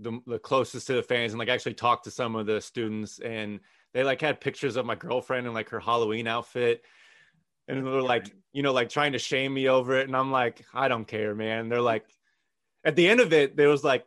the, 0.00 0.20
the 0.26 0.38
closest 0.38 0.86
to 0.88 0.94
the 0.94 1.02
fans 1.02 1.32
and 1.32 1.38
like 1.38 1.48
actually 1.48 1.74
talked 1.74 2.04
to 2.04 2.10
some 2.10 2.36
of 2.36 2.46
the 2.46 2.60
students, 2.60 3.18
and 3.18 3.60
they 3.94 4.04
like 4.04 4.20
had 4.20 4.40
pictures 4.40 4.76
of 4.76 4.86
my 4.86 4.94
girlfriend 4.94 5.46
and 5.46 5.54
like 5.54 5.70
her 5.70 5.80
Halloween 5.80 6.26
outfit. 6.26 6.82
And 7.68 7.84
they're 7.84 8.00
like, 8.00 8.30
you 8.52 8.62
know, 8.62 8.72
like 8.72 8.90
trying 8.90 9.12
to 9.12 9.18
shame 9.18 9.52
me 9.52 9.68
over 9.68 9.98
it. 9.98 10.06
And 10.06 10.16
I'm 10.16 10.30
like, 10.30 10.64
I 10.72 10.86
don't 10.86 11.04
care, 11.04 11.34
man. 11.34 11.68
They're 11.68 11.80
like, 11.80 12.04
at 12.84 12.94
the 12.94 13.08
end 13.08 13.20
of 13.20 13.32
it, 13.32 13.56
there 13.56 13.68
was 13.68 13.82
like, 13.82 14.04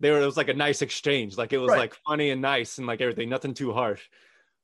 there 0.00 0.20
was 0.20 0.36
like 0.36 0.48
a 0.48 0.54
nice 0.54 0.82
exchange. 0.82 1.38
Like 1.38 1.54
it 1.54 1.58
was 1.58 1.70
right. 1.70 1.78
like 1.78 1.96
funny 2.06 2.30
and 2.30 2.42
nice 2.42 2.76
and 2.76 2.86
like 2.86 3.00
everything, 3.00 3.30
nothing 3.30 3.54
too 3.54 3.72
harsh. 3.72 4.02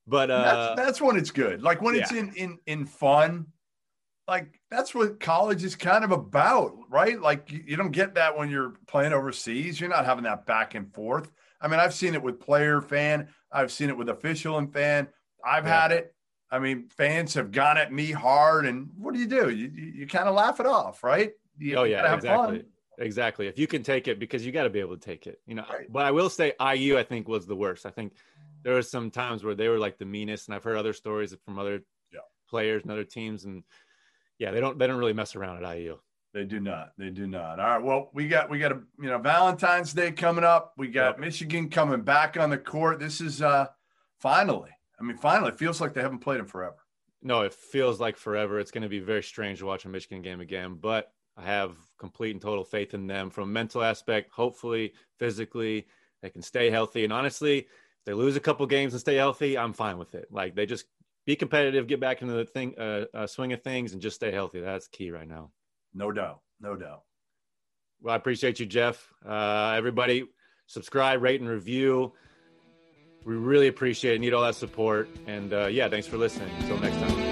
But 0.06 0.30
uh 0.30 0.74
that's, 0.76 0.76
that's 0.76 1.00
when 1.00 1.16
it's 1.16 1.30
good. 1.30 1.62
Like 1.62 1.80
when 1.80 1.94
it's 1.94 2.12
in 2.12 2.34
in 2.34 2.58
in 2.66 2.84
fun, 2.84 3.46
like 4.26 4.60
that's 4.70 4.94
what 4.94 5.20
college 5.20 5.64
is 5.64 5.76
kind 5.76 6.04
of 6.04 6.10
about, 6.10 6.74
right? 6.88 7.20
Like 7.20 7.52
you, 7.52 7.62
you, 7.66 7.76
don't 7.76 7.90
get 7.90 8.14
that 8.14 8.36
when 8.36 8.50
you're 8.50 8.74
playing 8.86 9.12
overseas. 9.12 9.80
You're 9.80 9.90
not 9.90 10.04
having 10.04 10.24
that 10.24 10.46
back 10.46 10.74
and 10.74 10.92
forth. 10.92 11.30
I 11.60 11.68
mean, 11.68 11.80
I've 11.80 11.94
seen 11.94 12.14
it 12.14 12.22
with 12.22 12.40
player 12.40 12.80
fan, 12.80 13.28
I've 13.52 13.72
seen 13.72 13.88
it 13.88 13.96
with 13.96 14.08
official 14.08 14.58
and 14.58 14.72
fan. 14.72 15.08
I've 15.44 15.66
yeah. 15.66 15.82
had 15.82 15.92
it. 15.92 16.14
I 16.50 16.58
mean, 16.58 16.88
fans 16.88 17.34
have 17.34 17.50
gone 17.52 17.78
at 17.78 17.92
me 17.92 18.12
hard, 18.12 18.66
and 18.66 18.90
what 18.96 19.14
do 19.14 19.20
you 19.20 19.26
do? 19.26 19.50
You 19.50 19.70
you, 19.74 19.92
you 19.94 20.06
kind 20.06 20.28
of 20.28 20.34
laugh 20.34 20.60
it 20.60 20.66
off, 20.66 21.02
right? 21.02 21.32
You, 21.58 21.76
oh 21.76 21.84
yeah, 21.84 22.14
exactly. 22.14 22.58
Fun. 22.58 22.66
Exactly. 22.98 23.48
If 23.48 23.58
you 23.58 23.66
can 23.66 23.82
take 23.82 24.06
it, 24.08 24.20
because 24.20 24.46
you 24.46 24.52
got 24.52 24.64
to 24.64 24.70
be 24.70 24.78
able 24.78 24.96
to 24.96 25.04
take 25.04 25.26
it, 25.26 25.40
you 25.46 25.54
know. 25.54 25.64
Right. 25.68 25.90
But 25.90 26.06
I 26.06 26.12
will 26.12 26.30
say, 26.30 26.52
IU, 26.60 26.96
I 26.96 27.02
think 27.02 27.26
was 27.26 27.46
the 27.46 27.56
worst. 27.56 27.86
I 27.86 27.90
think 27.90 28.12
there 28.62 28.74
were 28.74 28.82
some 28.82 29.10
times 29.10 29.42
where 29.42 29.54
they 29.54 29.68
were 29.68 29.78
like 29.78 29.98
the 29.98 30.04
meanest, 30.04 30.48
and 30.48 30.54
I've 30.54 30.62
heard 30.62 30.76
other 30.76 30.92
stories 30.92 31.34
from 31.44 31.58
other 31.58 31.82
yeah. 32.12 32.20
players 32.48 32.82
and 32.82 32.92
other 32.92 33.04
teams, 33.04 33.44
and 33.44 33.64
yeah, 34.38 34.50
they 34.50 34.60
don't 34.60 34.78
they 34.78 34.86
don't 34.86 34.98
really 34.98 35.12
mess 35.12 35.36
around 35.36 35.64
at 35.64 35.76
IU. 35.76 35.98
They 36.32 36.44
do 36.44 36.58
not. 36.58 36.92
They 36.98 37.10
do 37.10 37.28
not. 37.28 37.60
All 37.60 37.66
right. 37.66 37.82
Well, 37.82 38.10
we 38.12 38.26
got 38.26 38.50
we 38.50 38.58
got 38.58 38.72
a 38.72 38.80
you 39.00 39.08
know 39.08 39.18
Valentine's 39.18 39.92
Day 39.92 40.10
coming 40.10 40.44
up. 40.44 40.74
We 40.76 40.88
got 40.88 41.14
yep. 41.14 41.20
Michigan 41.20 41.70
coming 41.70 42.02
back 42.02 42.36
on 42.36 42.50
the 42.50 42.58
court. 42.58 42.98
This 42.98 43.20
is 43.20 43.40
uh 43.40 43.68
finally. 44.18 44.70
I 44.98 45.04
mean, 45.04 45.16
finally, 45.16 45.50
it 45.50 45.58
feels 45.58 45.80
like 45.80 45.94
they 45.94 46.02
haven't 46.02 46.20
played 46.20 46.40
in 46.40 46.46
forever. 46.46 46.76
No, 47.22 47.42
it 47.42 47.54
feels 47.54 48.00
like 48.00 48.16
forever. 48.16 48.58
It's 48.58 48.70
going 48.70 48.82
to 48.82 48.88
be 48.88 49.00
very 49.00 49.22
strange 49.22 49.60
to 49.60 49.66
watch 49.66 49.84
a 49.84 49.88
Michigan 49.88 50.22
game 50.22 50.40
again, 50.40 50.76
but 50.80 51.12
I 51.36 51.42
have 51.42 51.76
complete 51.98 52.32
and 52.32 52.40
total 52.40 52.64
faith 52.64 52.94
in 52.94 53.06
them 53.06 53.30
from 53.30 53.44
a 53.44 53.52
mental 53.52 53.82
aspect. 53.82 54.32
Hopefully, 54.32 54.92
physically, 55.18 55.86
they 56.22 56.30
can 56.30 56.42
stay 56.42 56.70
healthy. 56.70 57.02
And 57.04 57.12
honestly, 57.12 57.58
if 57.60 58.04
they 58.04 58.12
lose 58.12 58.36
a 58.36 58.40
couple 58.40 58.66
games 58.66 58.92
and 58.92 59.00
stay 59.00 59.16
healthy, 59.16 59.56
I'm 59.56 59.72
fine 59.72 59.98
with 59.98 60.14
it. 60.14 60.28
Like 60.30 60.54
they 60.54 60.66
just 60.66 60.84
be 61.26 61.36
competitive, 61.36 61.86
get 61.86 62.00
back 62.00 62.22
into 62.22 62.34
the 62.34 62.44
thing, 62.44 62.74
uh, 62.78 63.04
uh, 63.14 63.26
swing 63.26 63.52
of 63.52 63.62
things, 63.62 63.92
and 63.92 64.02
just 64.02 64.16
stay 64.16 64.30
healthy. 64.30 64.60
That's 64.60 64.88
key 64.88 65.10
right 65.10 65.28
now. 65.28 65.50
No 65.94 66.12
doubt, 66.12 66.40
no 66.60 66.76
doubt. 66.76 67.02
Well, 68.02 68.12
I 68.12 68.16
appreciate 68.16 68.60
you, 68.60 68.66
Jeff. 68.66 69.12
Uh, 69.26 69.74
everybody, 69.76 70.24
subscribe, 70.66 71.22
rate, 71.22 71.40
and 71.40 71.48
review. 71.48 72.12
We 73.24 73.34
really 73.34 73.68
appreciate 73.68 74.16
it. 74.16 74.18
Need 74.20 74.34
all 74.34 74.42
that 74.42 74.54
support. 74.54 75.08
And 75.26 75.52
uh, 75.52 75.66
yeah, 75.66 75.88
thanks 75.88 76.06
for 76.06 76.18
listening. 76.18 76.50
Until 76.60 76.78
next 76.78 76.96
time. 76.96 77.23